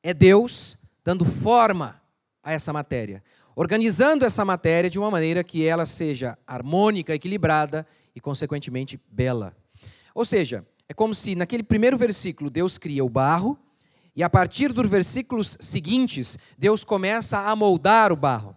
é 0.04 0.14
Deus 0.14 0.78
dando 1.02 1.24
forma 1.24 2.02
a 2.44 2.52
essa 2.52 2.74
matéria, 2.74 3.24
organizando 3.56 4.26
essa 4.26 4.44
matéria 4.44 4.90
de 4.90 5.00
uma 5.00 5.10
maneira 5.10 5.42
que 5.42 5.66
ela 5.66 5.86
seja 5.86 6.38
harmônica, 6.46 7.16
equilibrada 7.16 7.88
e, 8.14 8.20
consequentemente, 8.20 9.00
bela. 9.10 9.56
Ou 10.14 10.26
seja, 10.26 10.68
é 10.90 10.94
como 10.94 11.16
se 11.16 11.36
naquele 11.36 11.64
primeiro 11.64 11.98
versículo 11.98 12.50
Deus 12.50 12.78
cria 12.78 13.06
o 13.06 13.10
barro, 13.10 13.58
e 14.14 14.22
a 14.22 14.30
partir 14.30 14.74
dos 14.74 14.90
versículos 14.90 15.56
seguintes, 15.62 16.38
Deus 16.58 16.84
começa 16.84 17.40
a 17.40 17.56
moldar 17.56 18.12
o 18.12 18.18
barro. 18.18 18.54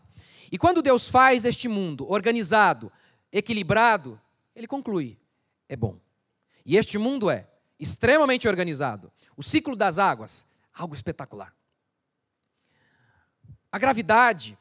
E 0.51 0.59
quando 0.59 0.83
Deus 0.83 1.09
faz 1.09 1.45
este 1.45 1.69
mundo 1.69 2.05
organizado, 2.11 2.91
equilibrado, 3.33 4.21
ele 4.55 4.67
conclui: 4.67 5.19
é 5.69 5.75
bom. 5.75 5.99
E 6.65 6.77
este 6.77 6.99
mundo 6.99 7.31
é 7.31 7.49
extremamente 7.79 8.47
organizado. 8.47 9.11
O 9.37 9.43
ciclo 9.43 9.75
das 9.75 9.99
águas, 9.99 10.47
algo 10.73 10.95
espetacular. 10.95 11.55
A 13.71 13.79
gravidade, 13.79 14.57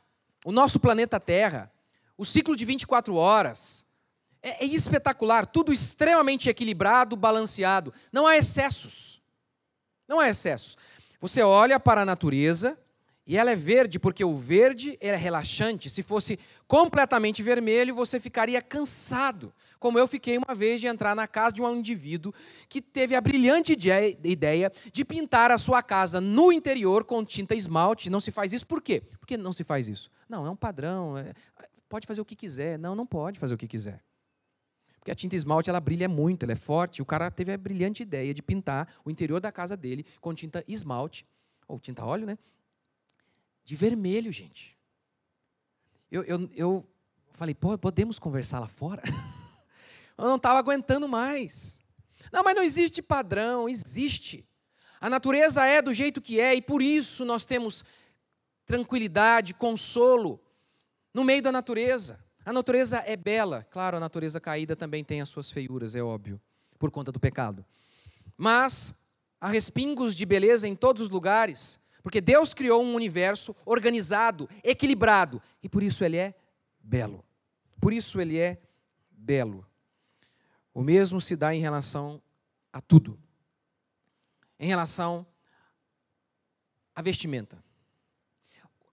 o 0.45 0.51
nosso 0.51 0.79
planeta 0.79 1.19
Terra, 1.19 1.71
o 2.17 2.25
ciclo 2.25 2.55
de 2.55 2.65
24 2.65 3.13
horas, 3.15 3.85
é, 4.41 4.63
é 4.63 4.67
espetacular, 4.67 5.45
tudo 5.45 5.71
extremamente 5.71 6.49
equilibrado, 6.49 7.15
balanceado. 7.15 7.93
Não 8.11 8.25
há 8.25 8.37
excessos. 8.37 9.21
Não 10.07 10.19
há 10.19 10.29
excessos. 10.29 10.77
Você 11.19 11.43
olha 11.43 11.79
para 11.79 12.01
a 12.01 12.05
natureza 12.05 12.79
e 13.31 13.37
ela 13.37 13.49
é 13.49 13.55
verde, 13.55 13.97
porque 13.97 14.25
o 14.25 14.35
verde 14.35 14.97
é 14.99 15.15
relaxante. 15.15 15.89
Se 15.89 16.03
fosse 16.03 16.37
completamente 16.67 17.41
vermelho, 17.41 17.95
você 17.95 18.19
ficaria 18.19 18.61
cansado. 18.61 19.53
Como 19.79 19.97
eu 19.97 20.05
fiquei 20.05 20.37
uma 20.37 20.53
vez 20.53 20.81
de 20.81 20.87
entrar 20.87 21.15
na 21.15 21.25
casa 21.25 21.55
de 21.55 21.61
um 21.61 21.73
indivíduo 21.73 22.33
que 22.67 22.81
teve 22.81 23.15
a 23.15 23.21
brilhante 23.21 23.71
ideia 23.71 24.69
de 24.91 25.05
pintar 25.05 25.49
a 25.49 25.57
sua 25.57 25.81
casa 25.81 26.19
no 26.19 26.51
interior 26.51 27.05
com 27.05 27.23
tinta 27.23 27.55
esmalte. 27.55 28.09
Não 28.09 28.19
se 28.19 28.31
faz 28.31 28.51
isso 28.51 28.67
por 28.67 28.81
quê? 28.81 28.99
Por 29.17 29.25
que 29.25 29.37
não 29.37 29.53
se 29.53 29.63
faz 29.63 29.87
isso? 29.87 30.11
Não, 30.27 30.45
é 30.45 30.49
um 30.49 30.55
padrão. 30.57 31.17
É... 31.17 31.33
pode 31.87 32.05
fazer 32.05 32.19
o 32.19 32.25
que 32.25 32.35
quiser. 32.35 32.77
Não, 32.77 32.95
não 32.95 33.05
pode 33.05 33.39
fazer 33.39 33.53
o 33.53 33.57
que 33.57 33.65
quiser. 33.65 34.03
Porque 34.99 35.11
a 35.11 35.15
tinta 35.15 35.37
esmalte 35.37 35.69
ela 35.69 35.79
brilha 35.79 36.09
muito, 36.09 36.43
ela 36.43 36.51
é 36.51 36.57
forte. 36.57 37.01
O 37.01 37.05
cara 37.05 37.31
teve 37.31 37.53
a 37.53 37.57
brilhante 37.57 38.03
ideia 38.03 38.33
de 38.33 38.43
pintar 38.43 38.93
o 39.05 39.09
interior 39.09 39.39
da 39.39 39.53
casa 39.53 39.77
dele 39.77 40.05
com 40.19 40.33
tinta 40.33 40.65
esmalte, 40.67 41.25
ou 41.65 41.79
tinta 41.79 42.03
óleo, 42.03 42.25
né? 42.25 42.37
De 43.71 43.75
vermelho, 43.77 44.33
gente. 44.33 44.77
Eu, 46.11 46.23
eu, 46.23 46.49
eu 46.53 46.87
falei, 47.31 47.55
podemos 47.55 48.19
conversar 48.19 48.59
lá 48.59 48.67
fora? 48.67 49.01
eu 50.17 50.25
não 50.25 50.35
estava 50.35 50.59
aguentando 50.59 51.07
mais. 51.07 51.81
Não, 52.33 52.43
mas 52.43 52.53
não 52.53 52.63
existe 52.63 53.01
padrão, 53.01 53.69
existe. 53.69 54.45
A 54.99 55.09
natureza 55.09 55.65
é 55.65 55.81
do 55.81 55.93
jeito 55.93 56.19
que 56.19 56.37
é 56.37 56.53
e 56.53 56.61
por 56.61 56.81
isso 56.81 57.23
nós 57.23 57.45
temos 57.45 57.85
tranquilidade, 58.65 59.53
consolo 59.53 60.37
no 61.13 61.23
meio 61.23 61.41
da 61.41 61.49
natureza. 61.49 62.19
A 62.43 62.51
natureza 62.51 63.01
é 63.05 63.15
bela, 63.15 63.65
claro, 63.71 63.95
a 63.95 64.01
natureza 64.01 64.41
caída 64.41 64.75
também 64.75 65.01
tem 65.01 65.21
as 65.21 65.29
suas 65.29 65.49
feiuras, 65.49 65.95
é 65.95 66.03
óbvio, 66.03 66.41
por 66.77 66.91
conta 66.91 67.09
do 67.09 67.21
pecado. 67.21 67.65
Mas 68.35 68.93
há 69.39 69.47
respingos 69.47 70.13
de 70.13 70.25
beleza 70.25 70.67
em 70.67 70.75
todos 70.75 71.03
os 71.03 71.09
lugares, 71.09 71.80
porque 72.01 72.21
Deus 72.21 72.53
criou 72.53 72.83
um 72.83 72.95
universo 72.95 73.55
organizado, 73.65 74.49
equilibrado, 74.63 75.41
e 75.61 75.69
por 75.69 75.83
isso 75.83 76.03
ele 76.03 76.17
é 76.17 76.33
belo. 76.79 77.23
Por 77.79 77.93
isso 77.93 78.19
ele 78.19 78.37
é 78.37 78.61
belo. 79.09 79.65
O 80.73 80.81
mesmo 80.81 81.19
se 81.19 81.35
dá 81.35 81.53
em 81.53 81.59
relação 81.59 82.21
a 82.71 82.79
tudo. 82.79 83.19
Em 84.59 84.67
relação 84.67 85.25
à 86.95 87.01
vestimenta. 87.01 87.63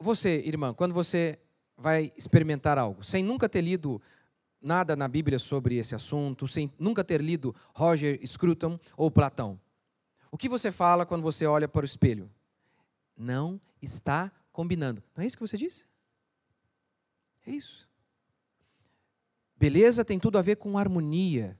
Você, 0.00 0.42
irmã, 0.44 0.72
quando 0.72 0.94
você 0.94 1.38
vai 1.76 2.12
experimentar 2.16 2.78
algo, 2.78 3.04
sem 3.04 3.22
nunca 3.22 3.48
ter 3.48 3.60
lido 3.60 4.00
nada 4.60 4.96
na 4.96 5.06
Bíblia 5.06 5.38
sobre 5.38 5.76
esse 5.76 5.94
assunto, 5.94 6.48
sem 6.48 6.72
nunca 6.78 7.04
ter 7.04 7.20
lido 7.20 7.54
Roger 7.74 8.20
Scruton 8.26 8.78
ou 8.96 9.10
Platão. 9.10 9.60
O 10.30 10.36
que 10.36 10.48
você 10.48 10.72
fala 10.72 11.06
quando 11.06 11.22
você 11.22 11.46
olha 11.46 11.68
para 11.68 11.82
o 11.82 11.86
espelho? 11.86 12.30
Não 13.18 13.60
está 13.82 14.30
combinando. 14.52 15.02
Não 15.16 15.24
é 15.24 15.26
isso 15.26 15.36
que 15.36 15.46
você 15.46 15.56
disse? 15.56 15.84
É 17.44 17.50
isso. 17.50 17.88
Beleza 19.56 20.04
tem 20.04 20.20
tudo 20.20 20.38
a 20.38 20.42
ver 20.42 20.56
com 20.56 20.78
harmonia. 20.78 21.58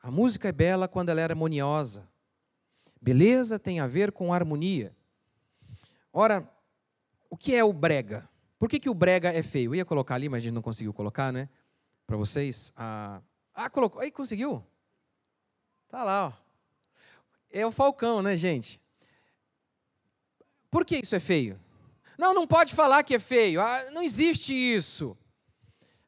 A 0.00 0.10
música 0.10 0.48
é 0.48 0.52
bela 0.52 0.86
quando 0.86 1.08
ela 1.08 1.20
é 1.20 1.24
harmoniosa. 1.24 2.08
Beleza 3.00 3.58
tem 3.58 3.80
a 3.80 3.86
ver 3.86 4.12
com 4.12 4.32
harmonia. 4.32 4.94
Ora, 6.12 6.48
o 7.28 7.36
que 7.36 7.54
é 7.54 7.64
o 7.64 7.72
brega? 7.72 8.28
Por 8.58 8.68
que, 8.68 8.78
que 8.78 8.90
o 8.90 8.94
brega 8.94 9.32
é 9.32 9.42
feio? 9.42 9.70
Eu 9.70 9.76
ia 9.76 9.84
colocar 9.84 10.14
ali, 10.14 10.28
mas 10.28 10.38
a 10.38 10.42
gente 10.42 10.54
não 10.54 10.62
conseguiu 10.62 10.92
colocar, 10.92 11.32
né? 11.32 11.48
Para 12.06 12.16
vocês. 12.16 12.72
Ah, 12.76 13.20
ah, 13.54 13.70
colocou. 13.70 14.00
Aí, 14.00 14.10
conseguiu? 14.10 14.64
Tá 15.88 16.04
lá, 16.04 16.28
ó. 16.28 16.32
É 17.50 17.66
o 17.66 17.72
falcão, 17.72 18.22
né, 18.22 18.36
gente? 18.36 18.79
Por 20.70 20.84
que 20.84 20.98
isso 20.98 21.14
é 21.14 21.20
feio? 21.20 21.58
Não, 22.16 22.34
não 22.34 22.46
pode 22.46 22.74
falar 22.74 23.02
que 23.02 23.14
é 23.14 23.18
feio. 23.18 23.60
Ah, 23.60 23.90
não 23.90 24.02
existe 24.02 24.54
isso. 24.54 25.16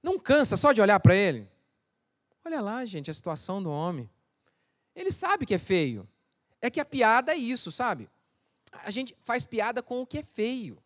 Não 0.03 0.19
cansa 0.19 0.57
só 0.57 0.73
de 0.73 0.81
olhar 0.81 1.01
para 1.01 1.15
ele? 1.15 1.49
Olha 2.45 2.61
lá, 2.61 2.85
gente, 2.85 3.11
a 3.11 3.15
situação 3.15 3.63
do 3.63 3.71
homem. 3.71 4.11
Ele 4.95 5.11
sabe 5.11 5.47
que 5.47 5.55
é 5.55 5.59
feio. 5.59 6.09
É 6.61 6.71
que 6.71 6.81
a 6.81 6.85
piada 6.85 7.33
é 7.33 7.37
isso, 7.37 7.73
sabe? 7.73 8.09
A 8.85 8.91
gente 8.91 9.17
faz 9.23 9.45
piada 9.45 9.83
com 9.83 10.01
o 10.01 10.07
que 10.07 10.19
é 10.19 10.23
feio, 10.23 10.79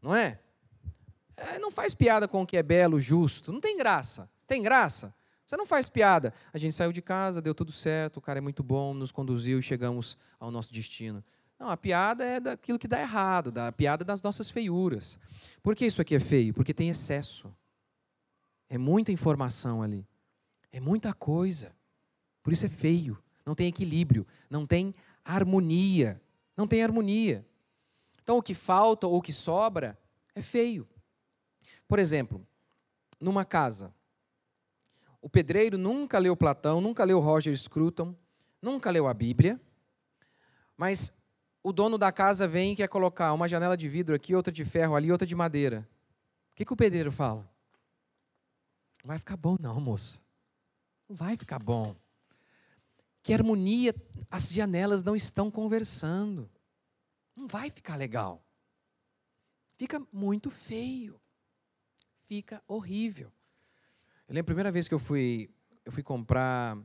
não 0.00 0.14
é? 0.14 0.38
é? 1.36 1.58
Não 1.58 1.70
faz 1.70 1.92
piada 1.92 2.26
com 2.26 2.42
o 2.42 2.46
que 2.46 2.56
é 2.56 2.62
belo, 2.62 3.00
justo. 3.00 3.52
Não 3.52 3.60
tem 3.60 3.76
graça. 3.76 4.30
Tem 4.46 4.62
graça? 4.62 5.14
Você 5.46 5.56
não 5.56 5.66
faz 5.66 5.88
piada. 5.88 6.32
A 6.52 6.58
gente 6.58 6.74
saiu 6.74 6.92
de 6.92 7.02
casa, 7.02 7.42
deu 7.42 7.54
tudo 7.54 7.72
certo, 7.72 8.16
o 8.16 8.20
cara 8.20 8.38
é 8.38 8.40
muito 8.40 8.62
bom, 8.62 8.94
nos 8.94 9.12
conduziu 9.12 9.58
e 9.58 9.62
chegamos 9.62 10.16
ao 10.40 10.50
nosso 10.50 10.72
destino. 10.72 11.22
Não, 11.62 11.70
a 11.70 11.76
piada 11.76 12.24
é 12.24 12.40
daquilo 12.40 12.78
que 12.78 12.88
dá 12.88 13.00
errado, 13.00 13.52
da 13.52 13.70
piada 13.70 14.04
das 14.04 14.20
nossas 14.20 14.50
feiuras. 14.50 15.18
Por 15.62 15.76
que 15.76 15.86
isso 15.86 16.02
aqui 16.02 16.14
é 16.14 16.20
feio? 16.20 16.52
Porque 16.52 16.74
tem 16.74 16.88
excesso. 16.88 17.54
É 18.68 18.76
muita 18.76 19.12
informação 19.12 19.82
ali. 19.82 20.06
É 20.72 20.80
muita 20.80 21.14
coisa. 21.14 21.72
Por 22.42 22.52
isso 22.52 22.66
é 22.66 22.68
feio 22.68 23.16
não 23.44 23.54
tem 23.54 23.66
equilíbrio, 23.66 24.26
não 24.48 24.66
tem 24.66 24.94
harmonia. 25.24 26.20
Não 26.56 26.66
tem 26.66 26.82
harmonia. 26.82 27.46
Então, 28.22 28.38
o 28.38 28.42
que 28.42 28.54
falta 28.54 29.06
ou 29.06 29.16
o 29.16 29.22
que 29.22 29.32
sobra 29.32 29.98
é 30.34 30.42
feio. 30.42 30.88
Por 31.88 31.98
exemplo, 31.98 32.46
numa 33.20 33.44
casa, 33.44 33.92
o 35.20 35.28
pedreiro 35.28 35.76
nunca 35.76 36.18
leu 36.18 36.36
Platão, 36.36 36.80
nunca 36.80 37.04
leu 37.04 37.20
Roger 37.20 37.56
Scruton, 37.56 38.14
nunca 38.60 38.90
leu 38.90 39.08
a 39.08 39.14
Bíblia, 39.14 39.60
mas 40.76 41.21
o 41.62 41.72
dono 41.72 41.96
da 41.96 42.10
casa 42.10 42.48
vem 42.48 42.72
e 42.72 42.76
quer 42.76 42.88
colocar 42.88 43.32
uma 43.32 43.48
janela 43.48 43.76
de 43.76 43.88
vidro 43.88 44.14
aqui, 44.14 44.34
outra 44.34 44.52
de 44.52 44.64
ferro 44.64 44.96
ali, 44.96 45.12
outra 45.12 45.26
de 45.26 45.34
madeira. 45.34 45.88
O 46.52 46.54
que, 46.54 46.64
que 46.64 46.72
o 46.72 46.76
pedreiro 46.76 47.12
fala? 47.12 47.48
Não 49.02 49.08
vai 49.08 49.18
ficar 49.18 49.36
bom, 49.36 49.56
não, 49.58 49.80
moço. 49.80 50.22
Não 51.08 51.16
vai 51.16 51.36
ficar 51.36 51.58
bom. 51.58 51.94
Que 53.22 53.32
harmonia, 53.32 53.94
as 54.30 54.50
janelas 54.50 55.02
não 55.02 55.14
estão 55.14 55.50
conversando. 55.50 56.50
Não 57.36 57.46
vai 57.46 57.70
ficar 57.70 57.96
legal. 57.96 58.42
Fica 59.76 60.00
muito 60.12 60.50
feio. 60.50 61.20
Fica 62.26 62.62
horrível. 62.66 63.32
Eu 64.28 64.34
lembro 64.34 64.46
a 64.46 64.54
primeira 64.54 64.72
vez 64.72 64.88
que 64.88 64.94
eu 64.94 64.98
fui, 64.98 65.50
eu 65.84 65.92
fui 65.92 66.02
comprar 66.02 66.78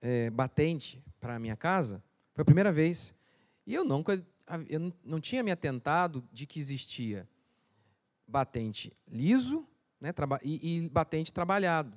é, 0.00 0.30
batente 0.30 1.02
para 1.18 1.36
a 1.36 1.38
minha 1.38 1.56
casa, 1.56 2.02
foi 2.32 2.42
a 2.42 2.44
primeira 2.44 2.72
vez. 2.72 3.14
E 3.70 3.74
eu 3.74 3.84
nunca, 3.84 4.20
eu 4.68 4.92
não 5.04 5.20
tinha 5.20 5.44
me 5.44 5.52
atentado 5.52 6.28
de 6.32 6.44
que 6.44 6.58
existia 6.58 7.28
batente 8.26 8.92
liso 9.06 9.64
né, 10.00 10.12
e, 10.42 10.78
e 10.78 10.88
batente 10.88 11.32
trabalhado. 11.32 11.96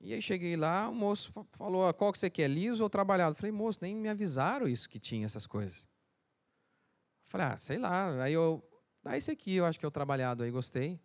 E 0.00 0.14
aí 0.14 0.22
cheguei 0.22 0.56
lá, 0.56 0.88
o 0.88 0.94
moço 0.94 1.30
falou, 1.52 1.92
qual 1.92 2.10
que 2.10 2.18
você 2.18 2.30
quer, 2.30 2.48
liso 2.48 2.82
ou 2.82 2.88
trabalhado? 2.88 3.32
Eu 3.32 3.36
falei, 3.36 3.52
moço, 3.52 3.80
nem 3.82 3.94
me 3.94 4.08
avisaram 4.08 4.66
isso 4.66 4.88
que 4.88 4.98
tinha 4.98 5.26
essas 5.26 5.46
coisas. 5.46 5.82
Eu 5.82 7.28
falei, 7.28 7.48
ah, 7.48 7.58
sei 7.58 7.76
lá. 7.76 8.22
Aí 8.22 8.32
eu, 8.32 8.66
ah, 9.04 9.14
esse 9.14 9.30
aqui 9.30 9.56
eu 9.56 9.66
acho 9.66 9.78
que 9.78 9.84
é 9.84 9.88
o 9.88 9.90
trabalhado 9.90 10.42
aí, 10.42 10.50
gostei. 10.50 10.98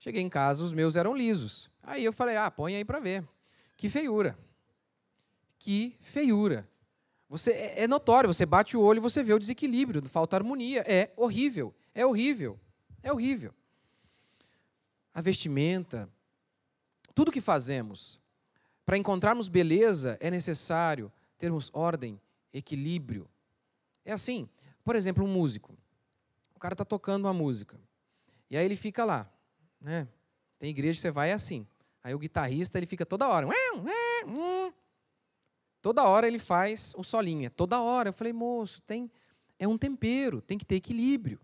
Cheguei 0.00 0.20
em 0.20 0.28
casa, 0.28 0.62
os 0.62 0.74
meus 0.74 0.96
eram 0.96 1.16
lisos. 1.16 1.70
Aí 1.82 2.04
eu 2.04 2.12
falei, 2.12 2.36
ah, 2.36 2.50
põe 2.50 2.76
aí 2.76 2.84
para 2.84 3.00
ver. 3.00 3.26
Que 3.74 3.88
feiura. 3.88 4.38
Que 5.58 5.96
feiura. 6.02 6.68
Você 7.32 7.50
é, 7.50 7.84
é 7.84 7.88
notório, 7.88 8.28
você 8.28 8.44
bate 8.44 8.76
o 8.76 8.82
olho 8.82 8.98
e 8.98 9.00
você 9.00 9.22
vê 9.22 9.32
o 9.32 9.38
desequilíbrio, 9.38 10.06
falta 10.06 10.36
harmonia. 10.36 10.84
É 10.86 11.10
horrível, 11.16 11.74
é 11.94 12.04
horrível, 12.04 12.60
é 13.02 13.10
horrível. 13.10 13.54
A 15.14 15.22
vestimenta, 15.22 16.10
tudo 17.14 17.32
que 17.32 17.40
fazemos, 17.40 18.20
para 18.84 18.98
encontrarmos 18.98 19.48
beleza, 19.48 20.18
é 20.20 20.30
necessário 20.30 21.10
termos 21.38 21.70
ordem, 21.72 22.20
equilíbrio. 22.52 23.26
É 24.04 24.12
assim, 24.12 24.46
por 24.84 24.94
exemplo, 24.94 25.24
um 25.24 25.28
músico. 25.28 25.74
O 26.54 26.58
cara 26.58 26.74
está 26.74 26.84
tocando 26.84 27.24
uma 27.24 27.32
música. 27.32 27.80
E 28.50 28.58
aí 28.58 28.64
ele 28.66 28.76
fica 28.76 29.06
lá. 29.06 29.26
Né? 29.80 30.06
Tem 30.58 30.68
igreja 30.68 30.98
que 30.98 31.00
você 31.00 31.10
vai 31.10 31.30
é 31.30 31.32
assim. 31.32 31.66
Aí 32.04 32.14
o 32.14 32.18
guitarrista 32.18 32.78
ele 32.78 32.86
fica 32.86 33.06
toda 33.06 33.26
hora. 33.26 33.46
Toda 35.82 36.04
hora 36.04 36.28
ele 36.28 36.38
faz 36.38 36.94
o 36.96 37.02
solinho. 37.02 37.46
É 37.46 37.50
toda 37.50 37.80
hora. 37.80 38.10
Eu 38.10 38.12
falei, 38.12 38.32
moço, 38.32 38.80
tem, 38.82 39.10
é 39.58 39.66
um 39.66 39.76
tempero, 39.76 40.40
tem 40.40 40.56
que 40.56 40.64
ter 40.64 40.76
equilíbrio. 40.76 41.40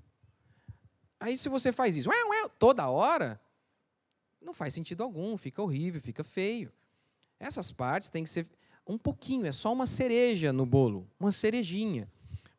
Aí 1.20 1.36
se 1.36 1.48
você 1.48 1.72
faz 1.72 1.96
isso 1.96 2.08
toda 2.58 2.88
hora, 2.88 3.40
não 4.40 4.54
faz 4.54 4.72
sentido 4.72 5.02
algum, 5.02 5.36
fica 5.36 5.60
horrível, 5.60 6.00
fica 6.00 6.22
feio. 6.22 6.72
Essas 7.40 7.72
partes 7.72 8.08
têm 8.08 8.22
que 8.22 8.30
ser 8.30 8.46
um 8.86 8.96
pouquinho, 8.96 9.44
é 9.44 9.52
só 9.52 9.72
uma 9.72 9.86
cereja 9.86 10.52
no 10.52 10.64
bolo, 10.64 11.06
uma 11.18 11.32
cerejinha. 11.32 12.08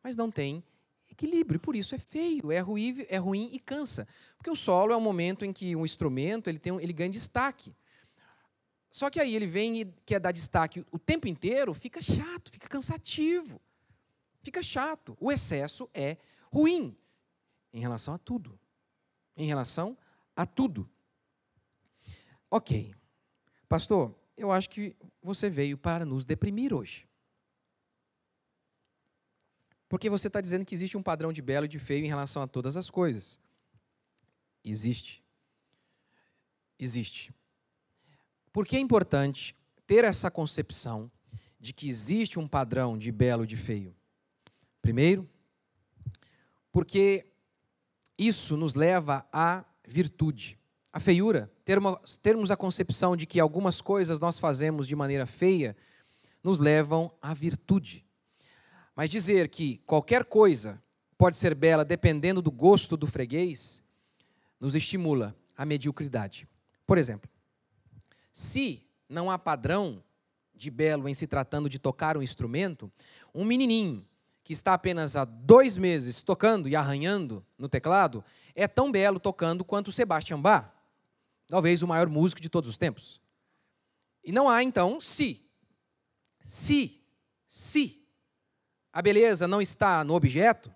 Mas 0.02 0.16
não 0.16 0.30
tem 0.30 0.62
equilíbrio, 1.10 1.58
por 1.58 1.74
isso 1.74 1.94
é 1.94 1.98
feio, 1.98 2.52
é 2.52 2.60
ruim, 2.60 3.04
é 3.08 3.16
ruim 3.16 3.50
e 3.52 3.58
cansa. 3.58 4.06
Porque 4.36 4.50
o 4.50 4.56
solo 4.56 4.92
é 4.92 4.96
um 4.96 5.00
momento 5.00 5.44
em 5.44 5.52
que 5.52 5.74
um 5.74 5.84
instrumento 5.84 6.48
ele, 6.48 6.58
tem, 6.58 6.74
ele 6.80 6.92
ganha 6.92 7.10
destaque. 7.10 7.74
Só 8.90 9.08
que 9.08 9.20
aí 9.20 9.34
ele 9.34 9.46
vem 9.46 9.82
e 9.82 9.84
quer 10.04 10.18
dar 10.18 10.32
destaque 10.32 10.84
o 10.90 10.98
tempo 10.98 11.28
inteiro, 11.28 11.72
fica 11.72 12.02
chato, 12.02 12.50
fica 12.50 12.68
cansativo. 12.68 13.60
Fica 14.42 14.62
chato. 14.62 15.16
O 15.20 15.30
excesso 15.30 15.88
é 15.94 16.16
ruim 16.50 16.96
em 17.72 17.80
relação 17.80 18.14
a 18.14 18.18
tudo. 18.18 18.58
Em 19.36 19.46
relação 19.46 19.96
a 20.34 20.44
tudo. 20.44 20.90
Ok. 22.50 22.94
Pastor, 23.68 24.14
eu 24.36 24.50
acho 24.50 24.68
que 24.68 24.96
você 25.22 25.48
veio 25.48 25.78
para 25.78 26.04
nos 26.04 26.24
deprimir 26.24 26.74
hoje. 26.74 27.08
Porque 29.88 30.10
você 30.10 30.26
está 30.26 30.40
dizendo 30.40 30.64
que 30.64 30.74
existe 30.74 30.96
um 30.96 31.02
padrão 31.02 31.32
de 31.32 31.42
belo 31.42 31.66
e 31.66 31.68
de 31.68 31.78
feio 31.78 32.04
em 32.04 32.08
relação 32.08 32.42
a 32.42 32.46
todas 32.46 32.76
as 32.76 32.90
coisas. 32.90 33.38
Existe. 34.64 35.22
Existe. 36.78 37.32
Por 38.52 38.66
que 38.66 38.76
é 38.76 38.80
importante 38.80 39.56
ter 39.86 40.04
essa 40.04 40.30
concepção 40.30 41.10
de 41.58 41.72
que 41.72 41.88
existe 41.88 42.38
um 42.38 42.48
padrão 42.48 42.96
de 42.96 43.12
belo 43.12 43.44
e 43.44 43.46
de 43.46 43.56
feio? 43.56 43.94
Primeiro, 44.80 45.28
porque 46.72 47.26
isso 48.18 48.56
nos 48.56 48.74
leva 48.74 49.26
à 49.32 49.64
virtude 49.86 50.60
a 50.92 50.98
feiura, 50.98 51.50
termos 52.20 52.50
a 52.50 52.56
concepção 52.56 53.16
de 53.16 53.24
que 53.24 53.38
algumas 53.38 53.80
coisas 53.80 54.18
nós 54.18 54.38
fazemos 54.38 54.88
de 54.88 54.96
maneira 54.96 55.24
feia, 55.24 55.76
nos 56.42 56.58
levam 56.58 57.12
à 57.22 57.32
virtude. 57.32 58.04
Mas 58.96 59.08
dizer 59.08 59.48
que 59.48 59.78
qualquer 59.86 60.24
coisa 60.24 60.82
pode 61.16 61.36
ser 61.36 61.54
bela 61.54 61.84
dependendo 61.84 62.42
do 62.42 62.50
gosto 62.50 62.96
do 62.96 63.06
freguês, 63.06 63.82
nos 64.58 64.74
estimula 64.74 65.36
à 65.56 65.64
mediocridade. 65.64 66.48
Por 66.86 66.98
exemplo, 66.98 67.30
se 68.32 68.86
não 69.08 69.30
há 69.30 69.38
padrão 69.38 70.02
de 70.54 70.70
belo 70.70 71.08
em 71.08 71.14
se 71.14 71.26
tratando 71.26 71.68
de 71.68 71.78
tocar 71.78 72.16
um 72.16 72.22
instrumento, 72.22 72.90
um 73.34 73.44
menininho 73.44 74.06
que 74.42 74.52
está 74.52 74.74
apenas 74.74 75.16
há 75.16 75.24
dois 75.24 75.76
meses 75.76 76.22
tocando 76.22 76.68
e 76.68 76.76
arranhando 76.76 77.44
no 77.56 77.68
teclado 77.68 78.24
é 78.54 78.66
tão 78.68 78.90
belo 78.90 79.20
tocando 79.20 79.64
quanto 79.64 79.92
Sebastian 79.92 80.40
Bach 80.40 80.70
talvez 81.50 81.82
o 81.82 81.88
maior 81.88 82.08
músico 82.08 82.40
de 82.40 82.48
todos 82.48 82.70
os 82.70 82.78
tempos. 82.78 83.20
E 84.22 84.32
não 84.32 84.48
há, 84.48 84.62
então, 84.62 85.00
se. 85.00 85.44
Se, 86.42 87.04
se 87.46 88.02
a 88.92 89.02
beleza 89.02 89.46
não 89.46 89.60
está 89.60 90.02
no 90.02 90.14
objeto, 90.14 90.74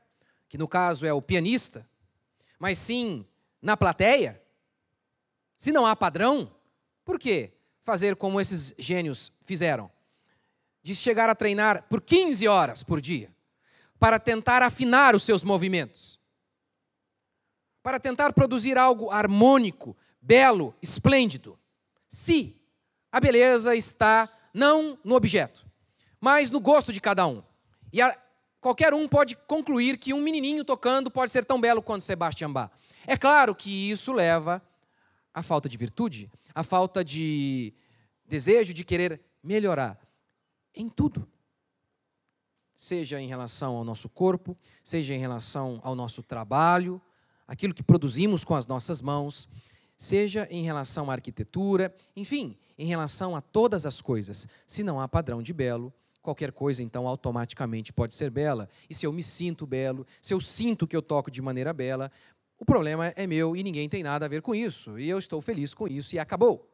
que 0.48 0.58
no 0.58 0.68
caso 0.68 1.06
é 1.06 1.12
o 1.12 1.22
pianista, 1.22 1.88
mas 2.58 2.76
sim 2.76 3.26
na 3.62 3.76
plateia, 3.76 4.42
se 5.56 5.72
não 5.72 5.86
há 5.86 5.96
padrão, 5.96 6.54
Por 7.04 7.18
que 7.18 7.52
fazer 7.84 8.16
como 8.16 8.40
esses 8.40 8.74
gênios 8.78 9.30
fizeram? 9.44 9.90
De 10.82 10.94
chegar 10.94 11.28
a 11.28 11.34
treinar 11.34 11.84
por 11.88 12.00
15 12.00 12.46
horas 12.48 12.82
por 12.82 13.00
dia, 13.00 13.30
para 13.98 14.18
tentar 14.18 14.62
afinar 14.62 15.14
os 15.14 15.22
seus 15.22 15.42
movimentos, 15.42 16.18
para 17.82 18.00
tentar 18.00 18.32
produzir 18.32 18.78
algo 18.78 19.10
harmônico, 19.10 19.96
belo, 20.20 20.74
esplêndido. 20.82 21.58
Se 22.08 22.60
a 23.12 23.20
beleza 23.20 23.76
está 23.76 24.28
não 24.52 24.98
no 25.04 25.14
objeto, 25.14 25.66
mas 26.20 26.50
no 26.50 26.60
gosto 26.60 26.92
de 26.92 27.00
cada 27.00 27.26
um. 27.26 27.42
E 27.92 28.00
a, 28.00 28.16
qualquer 28.60 28.94
um 28.94 29.06
pode 29.06 29.36
concluir 29.36 29.98
que 29.98 30.14
um 30.14 30.20
menininho 30.20 30.64
tocando 30.64 31.10
pode 31.10 31.30
ser 31.30 31.44
tão 31.44 31.60
belo 31.60 31.82
quanto 31.82 32.02
Sebastião 32.02 32.52
Bach. 32.52 32.70
É 33.06 33.16
claro 33.16 33.54
que 33.54 33.90
isso 33.90 34.12
leva 34.12 34.62
à 35.34 35.42
falta 35.42 35.68
de 35.68 35.76
virtude, 35.76 36.30
à 36.54 36.62
falta 36.62 37.04
de 37.04 37.74
desejo 38.26 38.72
de 38.72 38.84
querer 38.84 39.20
melhorar 39.42 40.00
em 40.74 40.88
tudo. 40.88 41.28
Seja 42.74 43.20
em 43.20 43.28
relação 43.28 43.76
ao 43.76 43.84
nosso 43.84 44.08
corpo, 44.08 44.56
seja 44.82 45.14
em 45.14 45.18
relação 45.18 45.80
ao 45.82 45.94
nosso 45.94 46.22
trabalho, 46.22 47.00
aquilo 47.46 47.74
que 47.74 47.82
produzimos 47.82 48.44
com 48.44 48.54
as 48.54 48.66
nossas 48.66 49.00
mãos, 49.00 49.48
seja 49.96 50.48
em 50.50 50.62
relação 50.62 51.10
à 51.10 51.14
arquitetura, 51.14 51.94
enfim, 52.16 52.58
em 52.76 52.86
relação 52.86 53.36
a 53.36 53.40
todas 53.40 53.86
as 53.86 54.00
coisas. 54.00 54.48
Se 54.66 54.82
não 54.82 55.00
há 55.00 55.08
padrão 55.08 55.42
de 55.42 55.52
belo, 55.52 55.92
qualquer 56.20 56.50
coisa 56.52 56.82
então 56.82 57.06
automaticamente 57.06 57.92
pode 57.92 58.14
ser 58.14 58.30
bela. 58.30 58.68
E 58.88 58.94
se 58.94 59.06
eu 59.06 59.12
me 59.12 59.22
sinto 59.22 59.66
belo, 59.66 60.06
se 60.20 60.32
eu 60.32 60.40
sinto 60.40 60.86
que 60.86 60.96
eu 60.96 61.02
toco 61.02 61.30
de 61.30 61.40
maneira 61.42 61.72
bela, 61.72 62.10
o 62.58 62.64
problema 62.64 63.08
é 63.16 63.26
meu 63.26 63.56
e 63.56 63.62
ninguém 63.62 63.88
tem 63.88 64.02
nada 64.02 64.26
a 64.26 64.28
ver 64.28 64.42
com 64.42 64.54
isso. 64.54 64.98
E 64.98 65.08
eu 65.08 65.18
estou 65.18 65.40
feliz 65.40 65.74
com 65.74 65.88
isso 65.88 66.14
e 66.14 66.18
acabou. 66.18 66.70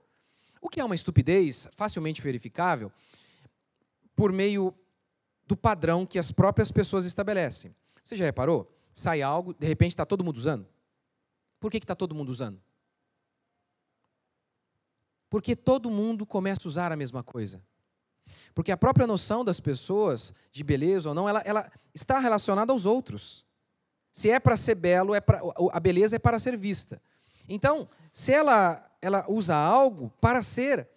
O 0.61 0.69
que 0.69 0.81
é 0.81 0.85
uma 0.85 0.95
estupidez 0.95 1.67
facilmente 1.77 2.21
verificável 2.21 2.93
por 4.15 4.33
meio 4.33 4.75
do 5.47 5.57
padrão 5.57 6.05
que 6.05 6.19
as 6.19 6.31
próprias 6.31 6.71
pessoas 6.71 7.05
estabelecem. 7.05 7.75
Você 8.05 8.17
já 8.17 8.25
reparou? 8.25 8.71
Sai 8.93 9.23
algo, 9.23 9.55
de 9.55 9.67
repente 9.67 9.93
está 9.93 10.05
todo 10.05 10.23
mundo 10.23 10.37
usando. 10.37 10.67
Por 11.59 11.71
que 11.71 11.79
está 11.79 11.95
todo 11.95 12.15
mundo 12.15 12.29
usando? 12.29 12.61
Porque 15.29 15.55
todo 15.55 15.91
mundo 15.91 16.27
começa 16.27 16.67
a 16.67 16.69
usar 16.69 16.93
a 16.93 16.97
mesma 16.97 17.23
coisa. 17.23 17.63
Porque 18.55 18.73
a 18.73 18.77
própria 18.77 19.07
noção 19.07 19.45
das 19.45 19.61
pessoas 19.61 20.33
de 20.53 20.63
beleza 20.63 21.09
ou 21.09 21.15
não, 21.15 21.29
ela, 21.29 21.41
ela 21.41 21.73
está 21.95 22.19
relacionada 22.19 22.73
aos 22.73 22.85
outros. 22.85 23.47
Se 24.13 24.31
é 24.31 24.41
para 24.41 24.57
ser 24.57 24.75
belo, 24.75 25.15
é 25.15 25.21
pra, 25.21 25.41
a 25.73 25.81
beleza 25.81 26.17
é 26.17 26.19
para 26.19 26.39
ser 26.39 26.57
vista. 26.57 27.01
Então, 27.49 27.89
se 28.13 28.33
ela, 28.33 28.85
ela 29.01 29.25
usa 29.29 29.55
algo 29.55 30.13
para 30.21 30.43
ser 30.43 30.89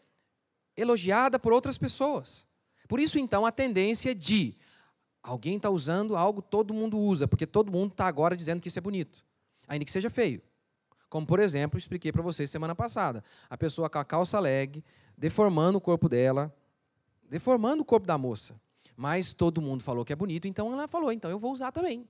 elogiada 0.75 1.37
por 1.37 1.53
outras 1.53 1.77
pessoas. 1.77 2.47
Por 2.87 2.99
isso, 2.99 3.17
então, 3.17 3.45
a 3.45 3.51
tendência 3.51 4.13
de 4.13 4.55
alguém 5.21 5.57
está 5.57 5.69
usando 5.69 6.15
algo 6.15 6.41
todo 6.41 6.73
mundo 6.73 6.97
usa, 6.97 7.27
porque 7.27 7.47
todo 7.47 7.71
mundo 7.71 7.91
está 7.91 8.07
agora 8.07 8.35
dizendo 8.35 8.61
que 8.61 8.67
isso 8.67 8.79
é 8.79 8.81
bonito, 8.81 9.23
ainda 9.67 9.85
que 9.85 9.91
seja 9.91 10.09
feio. 10.09 10.41
Como, 11.09 11.25
por 11.25 11.39
exemplo, 11.39 11.77
expliquei 11.77 12.11
para 12.11 12.23
vocês 12.23 12.49
semana 12.49 12.73
passada. 12.73 13.23
A 13.47 13.55
pessoa 13.55 13.89
com 13.89 13.99
a 13.99 14.03
calça 14.03 14.39
leg, 14.39 14.83
deformando 15.15 15.77
o 15.77 15.81
corpo 15.81 16.09
dela, 16.09 16.51
deformando 17.29 17.83
o 17.83 17.85
corpo 17.85 18.07
da 18.07 18.17
moça. 18.17 18.59
Mas 18.95 19.31
todo 19.31 19.61
mundo 19.61 19.83
falou 19.83 20.03
que 20.03 20.11
é 20.11 20.15
bonito, 20.15 20.47
então 20.47 20.73
ela 20.73 20.87
falou, 20.87 21.11
então 21.11 21.29
eu 21.29 21.39
vou 21.39 21.51
usar 21.51 21.71
também. 21.71 22.07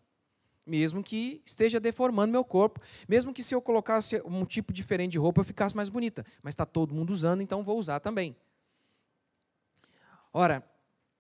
Mesmo 0.66 1.04
que 1.04 1.42
esteja 1.46 1.80
deformando 1.80 2.32
meu 2.32 2.44
corpo, 2.44 2.80
mesmo 3.08 3.34
que 3.34 3.44
se 3.44 3.54
eu 3.54 3.62
colocasse 3.62 4.22
um 4.26 4.46
tipo 4.46 4.72
diferente 4.72 5.12
de 5.14 5.18
roupa 5.18 5.42
eu 5.42 5.46
ficasse 5.46 5.76
mais 5.76 5.90
bonita. 5.90 6.26
Mas 6.42 6.54
está 6.54 6.66
todo 6.66 6.94
mundo 6.94 7.12
usando, 7.12 7.42
então 7.42 7.64
vou 7.64 7.78
usar 7.78 8.00
também. 8.00 8.36
Ora, 10.32 10.64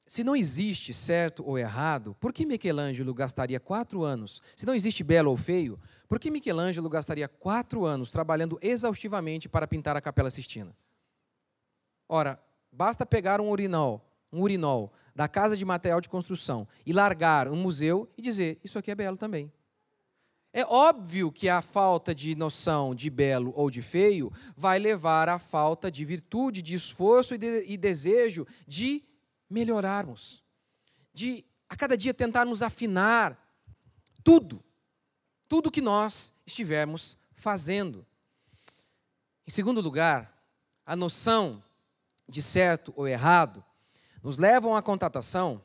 se 0.06 0.24
não 0.24 0.36
existe 0.36 0.94
certo 0.94 1.44
ou 1.46 1.58
errado, 1.58 2.16
por 2.20 2.34
que 2.34 2.46
Michelangelo 2.46 3.14
gastaria 3.14 3.60
quatro 3.60 4.04
anos? 4.04 4.42
Se 4.56 4.66
não 4.66 4.76
existe 4.76 5.04
belo 5.04 5.30
ou 5.30 5.38
feio, 5.38 5.80
por 6.08 6.20
que 6.20 6.32
Michelangelo 6.32 6.90
gastaria 6.90 7.28
quatro 7.28 7.86
anos 7.86 8.12
trabalhando 8.12 8.60
exaustivamente 8.62 9.48
para 9.48 9.68
pintar 9.68 9.96
a 9.96 10.02
Capela 10.02 10.30
Sistina? 10.30 10.76
Ora, 12.08 12.40
basta 12.72 13.06
pegar 13.06 13.40
um 13.40 13.50
urinol, 13.50 14.06
um 14.32 14.42
urinol 14.42 14.92
da 15.15 15.28
casa 15.28 15.56
de 15.56 15.63
material 15.63 16.02
de 16.02 16.10
construção 16.10 16.67
e 16.86 16.91
largar 16.91 17.47
um 17.47 17.56
museu 17.56 18.10
e 18.17 18.21
dizer: 18.21 18.60
Isso 18.63 18.78
aqui 18.78 18.91
é 18.91 18.95
belo 18.95 19.17
também. 19.17 19.52
É 20.56 20.63
óbvio 20.65 21.32
que 21.32 21.49
a 21.49 21.63
falta 21.63 22.13
de 22.13 22.36
noção 22.36 22.93
de 22.93 23.10
belo 23.10 23.52
ou 23.56 23.71
de 23.71 23.82
feio 23.82 24.32
vai 24.56 24.78
levar 24.78 25.28
à 25.28 25.39
falta 25.39 25.89
de 25.89 26.06
virtude, 26.06 26.62
de 26.62 26.76
esforço 26.76 27.34
e, 27.34 27.39
de, 27.39 27.65
e 27.65 27.76
desejo 27.76 28.45
de 28.67 29.04
melhorarmos, 29.49 30.43
de 31.12 31.43
a 31.67 31.76
cada 31.76 31.97
dia 31.97 32.13
tentarmos 32.13 32.62
afinar 32.62 33.36
tudo, 34.23 34.63
tudo 35.47 35.71
que 35.71 35.82
nós 35.82 36.32
estivermos 36.45 37.17
fazendo. 37.34 38.06
Em 39.47 39.49
segundo 39.49 39.82
lugar, 39.82 40.39
a 40.86 40.95
noção 40.95 41.63
de 42.30 42.43
certo 42.43 42.93
ou 42.95 43.08
errado 43.08 43.65
nos 44.24 44.38
levam 44.38 44.74
à 44.74 44.82
constatação, 44.82 45.62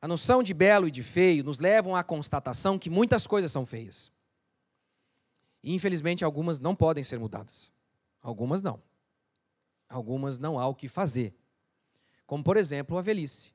a 0.00 0.08
noção 0.08 0.42
de 0.42 0.54
belo 0.54 0.88
e 0.88 0.90
de 0.90 1.02
feio 1.02 1.44
nos 1.44 1.58
levam 1.58 1.94
à 1.94 2.02
constatação 2.02 2.78
que 2.78 2.88
muitas 2.88 3.26
coisas 3.26 3.52
são 3.52 3.66
feias. 3.66 4.10
E, 5.62 5.74
infelizmente, 5.74 6.24
algumas 6.24 6.58
não 6.58 6.74
podem 6.74 7.04
ser 7.04 7.18
mudadas. 7.18 7.70
Algumas 8.20 8.62
não. 8.62 8.82
Algumas 9.88 10.38
não 10.38 10.58
há 10.58 10.66
o 10.66 10.74
que 10.74 10.88
fazer. 10.88 11.34
Como, 12.26 12.42
por 12.42 12.56
exemplo, 12.56 12.96
a 12.96 13.02
velhice. 13.02 13.52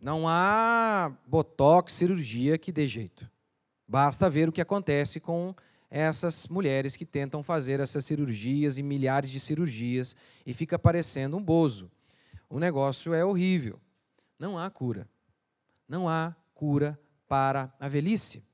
Não 0.00 0.26
há 0.26 1.14
botox, 1.26 1.92
cirurgia 1.92 2.56
que 2.56 2.72
dê 2.72 2.88
jeito. 2.88 3.30
Basta 3.86 4.30
ver 4.30 4.48
o 4.48 4.52
que 4.52 4.62
acontece 4.62 5.20
com 5.20 5.54
essas 5.90 6.48
mulheres 6.48 6.96
que 6.96 7.04
tentam 7.04 7.42
fazer 7.42 7.80
essas 7.80 8.04
cirurgias 8.04 8.78
e 8.78 8.82
milhares 8.82 9.30
de 9.30 9.38
cirurgias 9.38 10.16
e 10.46 10.54
fica 10.54 10.78
parecendo 10.78 11.36
um 11.36 11.42
bozo 11.42 11.90
o 12.50 12.58
negócio 12.58 13.14
é 13.14 13.24
horrível. 13.24 13.80
Não 14.36 14.58
há 14.58 14.68
cura. 14.68 15.08
Não 15.88 16.08
há 16.08 16.34
cura 16.52 17.00
para 17.28 17.72
a 17.78 17.86
velhice. 17.86 18.44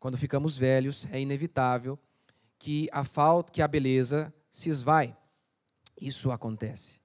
Quando 0.00 0.18
ficamos 0.18 0.58
velhos, 0.58 1.06
é 1.12 1.20
inevitável 1.20 1.96
que 2.58 2.88
a 2.92 3.04
falta, 3.04 3.52
que 3.52 3.62
a 3.62 3.68
beleza 3.68 4.34
se 4.50 4.68
esvai. 4.68 5.16
Isso 5.98 6.32
acontece. 6.32 7.00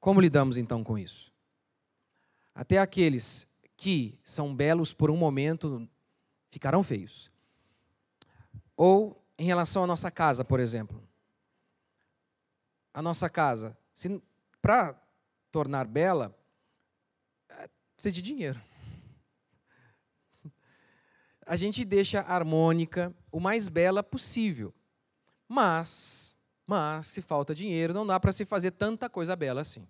Como 0.00 0.20
lidamos 0.20 0.56
então 0.56 0.82
com 0.82 0.96
isso? 0.96 1.30
Até 2.54 2.78
aqueles 2.78 3.46
que 3.76 4.18
são 4.24 4.54
belos 4.54 4.94
por 4.94 5.10
um 5.10 5.16
momento 5.16 5.86
ficarão 6.50 6.82
feios. 6.82 7.30
Ou 8.74 9.22
em 9.38 9.44
relação 9.44 9.84
à 9.84 9.86
nossa 9.86 10.10
casa, 10.10 10.42
por 10.44 10.60
exemplo. 10.60 11.02
A 12.94 13.02
nossa 13.02 13.28
casa, 13.28 13.76
para 14.62 14.98
tornar 15.56 15.86
bela, 15.86 16.36
é, 17.48 17.66
precisa 17.94 18.12
de 18.12 18.20
dinheiro. 18.20 18.60
A 21.46 21.56
gente 21.56 21.82
deixa 21.82 22.20
a 22.20 22.34
harmônica 22.34 23.10
o 23.32 23.40
mais 23.40 23.66
bela 23.66 24.02
possível. 24.02 24.74
Mas, 25.48 26.36
mas 26.66 27.06
se 27.06 27.22
falta 27.22 27.54
dinheiro, 27.54 27.94
não 27.94 28.06
dá 28.06 28.20
para 28.20 28.34
se 28.34 28.44
fazer 28.44 28.72
tanta 28.72 29.08
coisa 29.08 29.34
bela 29.34 29.62
assim. 29.62 29.88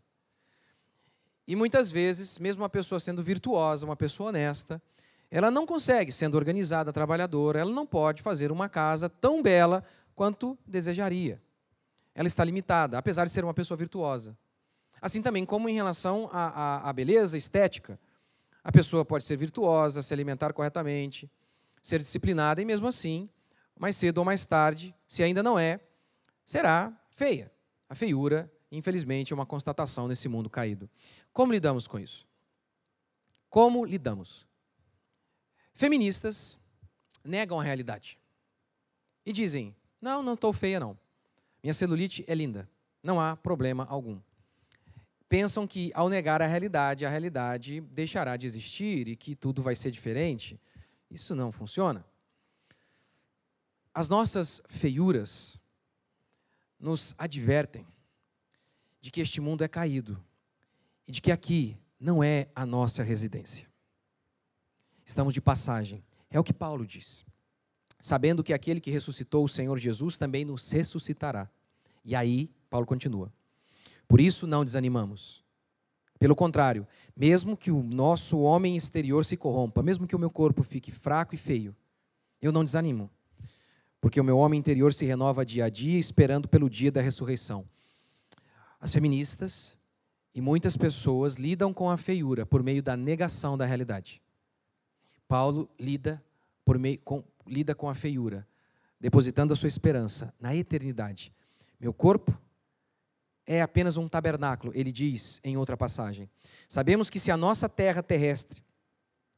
E 1.49 1.57
muitas 1.57 1.91
vezes, 1.91 2.39
mesmo 2.39 2.63
uma 2.63 2.69
pessoa 2.69 3.01
sendo 3.01 3.21
virtuosa, 3.21 3.85
uma 3.85 3.97
pessoa 3.97 4.29
honesta, 4.29 4.81
ela 5.29 5.51
não 5.51 5.67
consegue, 5.67 6.13
sendo 6.13 6.37
organizada, 6.37 6.93
trabalhadora, 6.93 7.59
ela 7.59 7.73
não 7.73 7.85
pode 7.85 8.23
fazer 8.23 8.53
uma 8.53 8.69
casa 8.69 9.09
tão 9.09 9.43
bela 9.43 9.83
quanto 10.15 10.57
desejaria. 10.65 11.43
Ela 12.15 12.29
está 12.29 12.45
limitada, 12.45 12.97
apesar 12.97 13.25
de 13.25 13.33
ser 13.33 13.43
uma 13.43 13.53
pessoa 13.53 13.77
virtuosa. 13.77 14.39
Assim 15.01 15.23
também 15.23 15.45
como 15.45 15.69
em 15.69 15.75
relação 15.75 16.29
à, 16.33 16.49
à, 16.49 16.91
à 16.91 16.93
beleza 16.93 17.37
estética. 17.37 17.99
A 18.63 18.73
pessoa 18.73 19.05
pode 19.05 19.25
ser 19.25 19.37
virtuosa, 19.37 20.03
se 20.03 20.13
alimentar 20.13 20.53
corretamente, 20.53 21.31
ser 21.83 22.01
disciplinada 22.01 22.61
e 22.61 22.65
mesmo 22.65 22.89
assim, 22.89 23.29
mais 23.79 23.97
cedo 23.97 24.19
ou 24.19 24.25
mais 24.25 24.45
tarde, 24.45 24.95
se 25.07 25.23
ainda 25.23 25.43
não 25.43 25.59
é, 25.59 25.81
será 26.45 26.93
feia. 27.11 27.53
A 27.89 27.95
feiura, 27.95 28.51
infelizmente, 28.73 29.33
é 29.33 29.37
uma 29.37 29.47
constatação 29.47 30.09
nesse 30.09 30.29
mundo 30.29 30.51
caído. 30.51 30.91
Como 31.33 31.53
lidamos 31.53 31.87
com 31.87 31.99
isso? 31.99 32.27
Como 33.49 33.85
lidamos? 33.85 34.47
Feministas 35.75 36.59
negam 37.23 37.61
a 37.61 37.63
realidade 37.63 38.19
e 39.25 39.33
dizem: 39.33 39.77
não, 40.01 40.23
não 40.23 40.35
estou 40.35 40.53
feia, 40.53 40.81
não. 40.81 40.99
Minha 41.63 41.75
celulite 41.75 42.25
é 42.27 42.35
linda. 42.35 42.69
Não 43.03 43.21
há 43.21 43.37
problema 43.37 43.85
algum 43.89 44.19
pensam 45.29 45.67
que 45.67 45.91
ao 45.95 46.09
negar 46.09 46.41
a 46.41 46.47
realidade, 46.47 47.05
a 47.05 47.11
realidade 47.11 47.81
deixará 47.81 48.37
de 48.37 48.47
existir 48.47 49.09
e 49.09 49.17
que 49.17 49.35
tudo 49.35 49.63
vai 49.63 49.75
ser 49.75 49.91
diferente. 49.91 50.61
Isso 51.11 51.35
não 51.35 51.53
funciona. 51.53 52.05
As 53.93 54.09
nossas 54.09 54.61
feiuras 54.69 55.59
nos 56.79 57.15
advertem 57.17 57.87
de 59.01 59.11
que 59.11 59.21
este 59.21 59.41
mundo 59.41 59.65
é 59.65 59.69
caído 59.69 60.23
e 61.07 61.13
de 61.13 61.23
que 61.23 61.33
aqui 61.33 61.79
não 61.99 62.23
é 62.23 62.49
a 62.55 62.67
nossa 62.67 63.03
residência. 63.03 63.69
Estamos 65.05 65.33
de 65.33 65.41
passagem. 65.41 66.05
É 66.31 66.39
o 66.39 66.45
que 66.45 66.53
Paulo 66.53 66.85
diz. 66.85 67.25
Sabendo 68.01 68.43
que 68.43 68.53
aquele 68.53 68.81
que 68.81 68.91
ressuscitou 68.91 69.45
o 69.45 69.49
Senhor 69.49 69.79
Jesus 69.79 70.19
também 70.19 70.45
nos 70.45 70.71
ressuscitará. 70.71 71.49
E 72.05 72.15
aí, 72.15 72.51
Paulo 72.69 72.87
continua. 72.87 73.33
Por 74.09 74.21
isso 74.21 74.47
não 74.47 74.65
desanimamos. 74.65 75.45
Pelo 76.19 76.35
contrário, 76.35 76.87
mesmo 77.17 77.57
que 77.57 77.71
o 77.71 77.83
nosso 77.83 78.39
homem 78.39 78.77
exterior 78.77 79.25
se 79.25 79.37
corrompa, 79.37 79.83
mesmo 79.83 80.07
que 80.07 80.17
o 80.17 80.19
meu 80.19 80.31
corpo 80.31 80.63
fique 80.63 80.91
fraco 80.91 81.35
e 81.35 81.39
feio, 81.39 81.75
eu 82.41 82.53
não 82.53 82.65
desanimo, 82.65 83.11
porque 84.01 84.21
o 84.21 84.25
meu 84.25 84.39
homem 84.39 84.59
interior 84.59 84.95
se 84.95 85.05
renova 85.05 85.45
dia 85.45 85.67
a 85.67 85.69
dia, 85.69 85.99
esperando 85.99 86.49
pelo 86.49 86.71
dia 86.71 86.91
da 86.91 87.01
ressurreição. 87.01 87.67
As 88.81 88.93
feministas 88.93 89.77
e 90.35 90.41
muitas 90.41 90.77
pessoas 90.77 91.37
lidam 91.37 91.73
com 91.73 91.91
a 91.91 91.97
feiura 91.97 92.47
por 92.47 92.63
meio 92.63 92.83
da 92.83 92.97
negação 92.97 93.57
da 93.57 93.67
realidade. 93.67 94.23
Paulo 95.27 95.69
lida, 95.79 96.23
por 96.65 96.79
meio, 96.79 96.99
com, 97.01 97.25
lida 97.47 97.75
com 97.75 97.89
a 97.89 97.95
feiura, 97.95 98.47
depositando 99.01 99.53
a 99.53 99.57
sua 99.57 99.69
esperança 99.69 100.33
na 100.41 100.55
eternidade. 100.55 101.33
Meu 101.81 101.93
corpo 101.93 102.39
é 103.47 103.63
apenas 103.63 103.97
um 103.97 104.09
tabernáculo, 104.09 104.73
ele 104.75 104.91
diz 104.91 105.41
em 105.45 105.57
outra 105.57 105.77
passagem. 105.77 106.29
Sabemos 106.69 107.09
que 107.09 107.21
se 107.21 107.31
a 107.31 107.37
nossa 107.37 107.69
terra 107.69 108.03
terrestre, 108.03 108.63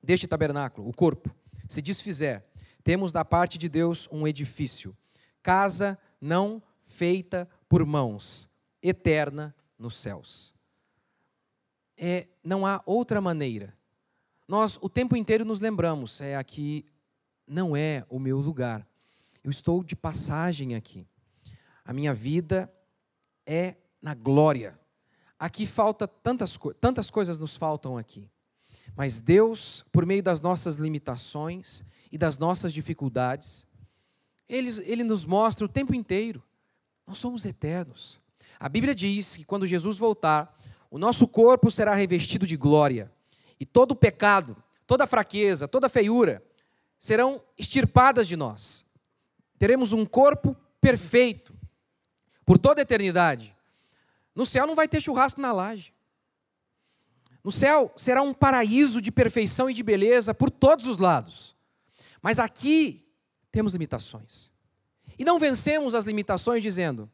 deste 0.02 0.26
tabernáculo, 0.26 0.88
o 0.88 0.92
corpo, 0.92 1.34
se 1.68 1.82
desfizer, 1.82 2.42
temos 2.82 3.12
da 3.12 3.24
parte 3.24 3.58
de 3.58 3.68
Deus 3.68 4.08
um 4.10 4.26
edifício, 4.26 4.96
casa 5.42 5.98
não 6.20 6.62
feita 6.86 7.48
por 7.68 7.84
mãos, 7.84 8.48
eterna 8.82 9.54
nos 9.78 9.96
céus. 9.96 10.54
É, 11.96 12.28
não 12.42 12.64
há 12.64 12.80
outra 12.86 13.20
maneira. 13.20 13.76
Nós 14.46 14.78
o 14.80 14.88
tempo 14.88 15.16
inteiro 15.16 15.44
nos 15.44 15.60
lembramos, 15.60 16.20
é 16.20 16.36
aqui 16.36 16.86
não 17.46 17.76
é 17.76 18.06
o 18.08 18.18
meu 18.18 18.38
lugar. 18.38 18.86
Eu 19.42 19.50
estou 19.50 19.82
de 19.82 19.96
passagem 19.96 20.74
aqui. 20.74 21.06
A 21.84 21.92
minha 21.92 22.14
vida 22.14 22.72
é 23.46 23.76
na 24.00 24.14
glória. 24.14 24.78
Aqui 25.38 25.66
falta 25.66 26.08
tantas, 26.08 26.58
tantas 26.80 27.10
coisas 27.10 27.38
nos 27.38 27.56
faltam 27.56 27.96
aqui. 27.96 28.28
Mas 28.96 29.20
Deus, 29.20 29.84
por 29.92 30.04
meio 30.04 30.22
das 30.22 30.40
nossas 30.40 30.76
limitações 30.76 31.84
e 32.10 32.18
das 32.18 32.38
nossas 32.38 32.72
dificuldades, 32.72 33.66
ele, 34.48 34.70
ele 34.84 35.04
nos 35.04 35.24
mostra 35.24 35.64
o 35.64 35.68
tempo 35.68 35.94
inteiro. 35.94 36.42
Nós 37.06 37.18
somos 37.18 37.44
eternos. 37.44 38.20
A 38.58 38.68
Bíblia 38.68 38.94
diz 38.94 39.36
que 39.36 39.44
quando 39.44 39.66
Jesus 39.66 39.98
voltar, 39.98 40.56
o 40.90 40.98
nosso 40.98 41.28
corpo 41.28 41.70
será 41.70 41.94
revestido 41.94 42.46
de 42.46 42.56
glória. 42.56 43.12
E 43.60 43.66
todo 43.66 43.94
pecado, 43.94 44.56
toda 44.86 45.06
fraqueza, 45.06 45.68
toda 45.68 45.88
feiura 45.88 46.42
serão 46.98 47.40
extirpadas 47.56 48.26
de 48.26 48.36
nós. 48.36 48.84
Teremos 49.58 49.92
um 49.92 50.04
corpo 50.04 50.56
perfeito 50.80 51.54
por 52.44 52.58
toda 52.58 52.80
a 52.80 52.82
eternidade. 52.82 53.54
No 54.34 54.46
céu 54.46 54.66
não 54.66 54.74
vai 54.74 54.88
ter 54.88 55.00
churrasco 55.00 55.40
na 55.40 55.52
laje. 55.52 55.92
No 57.42 57.52
céu 57.52 57.92
será 57.96 58.22
um 58.22 58.34
paraíso 58.34 59.00
de 59.00 59.10
perfeição 59.10 59.70
e 59.70 59.74
de 59.74 59.82
beleza 59.82 60.34
por 60.34 60.50
todos 60.50 60.86
os 60.86 60.98
lados. 60.98 61.56
Mas 62.20 62.38
aqui 62.38 63.08
temos 63.50 63.72
limitações. 63.72 64.50
E 65.18 65.24
não 65.24 65.38
vencemos 65.38 65.94
as 65.94 66.04
limitações 66.04 66.62
dizendo: 66.62 67.10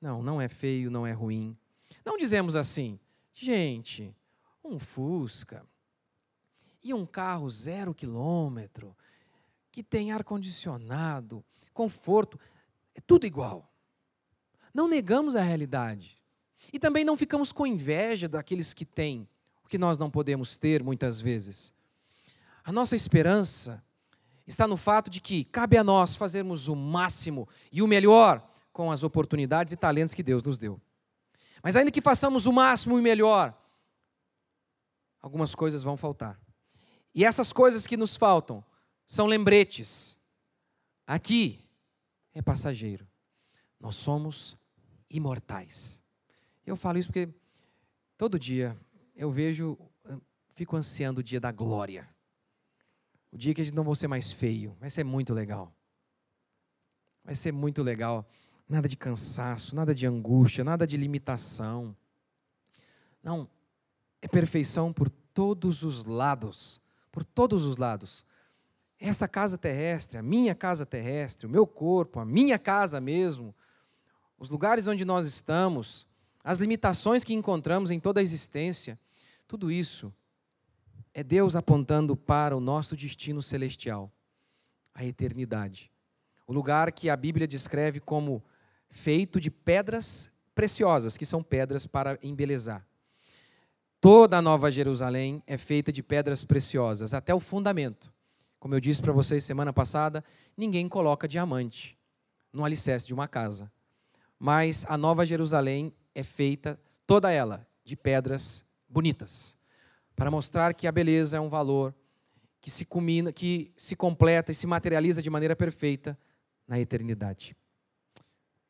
não, 0.00 0.22
não 0.22 0.40
é 0.40 0.48
feio, 0.48 0.90
não 0.90 1.06
é 1.06 1.12
ruim. 1.12 1.56
Não 2.04 2.16
dizemos 2.16 2.56
assim, 2.56 2.98
gente, 3.34 4.14
um 4.64 4.78
Fusca 4.78 5.64
e 6.82 6.94
um 6.94 7.04
carro 7.04 7.50
zero 7.50 7.94
quilômetro, 7.94 8.96
que 9.70 9.82
tem 9.82 10.12
ar-condicionado, 10.12 11.44
conforto, 11.72 12.38
é 12.94 13.00
tudo 13.00 13.26
igual. 13.26 13.70
Não 14.72 14.88
negamos 14.88 15.36
a 15.36 15.42
realidade. 15.42 16.17
E 16.72 16.78
também 16.78 17.04
não 17.04 17.16
ficamos 17.16 17.52
com 17.52 17.66
inveja 17.66 18.28
daqueles 18.28 18.74
que 18.74 18.84
têm, 18.84 19.28
o 19.64 19.68
que 19.68 19.78
nós 19.78 19.98
não 19.98 20.10
podemos 20.10 20.56
ter 20.56 20.82
muitas 20.82 21.20
vezes. 21.20 21.72
A 22.64 22.72
nossa 22.72 22.94
esperança 22.94 23.82
está 24.46 24.66
no 24.66 24.76
fato 24.76 25.10
de 25.10 25.20
que 25.20 25.44
cabe 25.44 25.76
a 25.76 25.84
nós 25.84 26.14
fazermos 26.14 26.68
o 26.68 26.76
máximo 26.76 27.48
e 27.70 27.82
o 27.82 27.86
melhor 27.86 28.46
com 28.72 28.90
as 28.90 29.02
oportunidades 29.02 29.72
e 29.72 29.76
talentos 29.76 30.14
que 30.14 30.22
Deus 30.22 30.42
nos 30.42 30.58
deu. 30.58 30.80
Mas 31.62 31.76
ainda 31.76 31.90
que 31.90 32.00
façamos 32.00 32.46
o 32.46 32.52
máximo 32.52 32.98
e 32.98 33.02
melhor, 33.02 33.56
algumas 35.20 35.54
coisas 35.54 35.82
vão 35.82 35.96
faltar. 35.96 36.40
E 37.14 37.24
essas 37.24 37.52
coisas 37.52 37.86
que 37.86 37.96
nos 37.96 38.16
faltam 38.16 38.64
são 39.04 39.26
lembretes. 39.26 40.18
Aqui 41.06 41.64
é 42.32 42.40
passageiro. 42.40 43.08
Nós 43.80 43.96
somos 43.96 44.56
imortais. 45.10 46.02
Eu 46.68 46.76
falo 46.76 46.98
isso 46.98 47.08
porque 47.08 47.30
todo 48.18 48.38
dia 48.38 48.76
eu 49.16 49.30
vejo, 49.30 49.78
fico 50.54 50.76
ansiando 50.76 51.20
o 51.20 51.22
dia 51.22 51.40
da 51.40 51.50
glória. 51.50 52.06
O 53.32 53.38
dia 53.38 53.54
que 53.54 53.62
a 53.62 53.64
gente 53.64 53.74
não 53.74 53.84
vai 53.84 53.96
ser 53.96 54.06
mais 54.06 54.30
feio. 54.30 54.76
Vai 54.78 54.90
ser 54.90 55.02
muito 55.02 55.32
legal. 55.32 55.72
Vai 57.24 57.34
ser 57.34 57.52
muito 57.52 57.82
legal. 57.82 58.28
Nada 58.68 58.86
de 58.86 58.98
cansaço, 58.98 59.74
nada 59.74 59.94
de 59.94 60.06
angústia, 60.06 60.62
nada 60.62 60.86
de 60.86 60.98
limitação. 60.98 61.96
Não, 63.22 63.48
é 64.20 64.28
perfeição 64.28 64.92
por 64.92 65.08
todos 65.08 65.82
os 65.82 66.04
lados. 66.04 66.82
Por 67.10 67.24
todos 67.24 67.64
os 67.64 67.78
lados. 67.78 68.26
Esta 69.00 69.26
casa 69.26 69.56
terrestre, 69.56 70.18
a 70.18 70.22
minha 70.22 70.54
casa 70.54 70.84
terrestre, 70.84 71.46
o 71.46 71.50
meu 71.50 71.66
corpo, 71.66 72.20
a 72.20 72.26
minha 72.26 72.58
casa 72.58 73.00
mesmo, 73.00 73.54
os 74.38 74.50
lugares 74.50 74.86
onde 74.86 75.04
nós 75.04 75.26
estamos, 75.26 76.06
as 76.42 76.58
limitações 76.58 77.24
que 77.24 77.34
encontramos 77.34 77.90
em 77.90 78.00
toda 78.00 78.20
a 78.20 78.22
existência, 78.22 78.98
tudo 79.46 79.70
isso 79.70 80.12
é 81.12 81.22
Deus 81.22 81.56
apontando 81.56 82.16
para 82.16 82.56
o 82.56 82.60
nosso 82.60 82.96
destino 82.96 83.42
celestial, 83.42 84.10
a 84.94 85.04
eternidade. 85.04 85.90
O 86.46 86.52
lugar 86.52 86.92
que 86.92 87.10
a 87.10 87.16
Bíblia 87.16 87.46
descreve 87.46 88.00
como 88.00 88.42
feito 88.88 89.40
de 89.40 89.50
pedras 89.50 90.30
preciosas, 90.54 91.16
que 91.16 91.26
são 91.26 91.42
pedras 91.42 91.86
para 91.86 92.18
embelezar. 92.22 92.86
Toda 94.00 94.38
a 94.38 94.42
Nova 94.42 94.70
Jerusalém 94.70 95.42
é 95.46 95.58
feita 95.58 95.92
de 95.92 96.02
pedras 96.02 96.44
preciosas, 96.44 97.12
até 97.12 97.34
o 97.34 97.40
fundamento. 97.40 98.12
Como 98.60 98.74
eu 98.74 98.80
disse 98.80 99.02
para 99.02 99.12
vocês 99.12 99.44
semana 99.44 99.72
passada, 99.72 100.24
ninguém 100.56 100.88
coloca 100.88 101.28
diamante 101.28 101.98
no 102.52 102.64
alicerce 102.64 103.06
de 103.06 103.14
uma 103.14 103.28
casa. 103.28 103.70
Mas 104.38 104.86
a 104.88 104.96
Nova 104.96 105.26
Jerusalém 105.26 105.92
é 106.18 106.24
feita 106.24 106.78
toda 107.06 107.30
ela 107.30 107.64
de 107.84 107.96
pedras 107.96 108.66
bonitas, 108.88 109.56
para 110.16 110.32
mostrar 110.32 110.74
que 110.74 110.88
a 110.88 110.92
beleza 110.92 111.36
é 111.36 111.40
um 111.40 111.48
valor 111.48 111.94
que 112.60 112.72
se 112.72 112.84
culmina, 112.84 113.32
que 113.32 113.72
se 113.76 113.94
completa 113.94 114.50
e 114.50 114.54
se 114.54 114.66
materializa 114.66 115.22
de 115.22 115.30
maneira 115.30 115.54
perfeita 115.54 116.18
na 116.66 116.80
eternidade. 116.80 117.56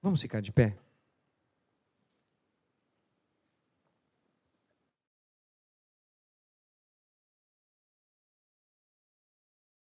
Vamos 0.02 0.20
ficar 0.20 0.42
de 0.42 0.52
pé? 0.52 0.76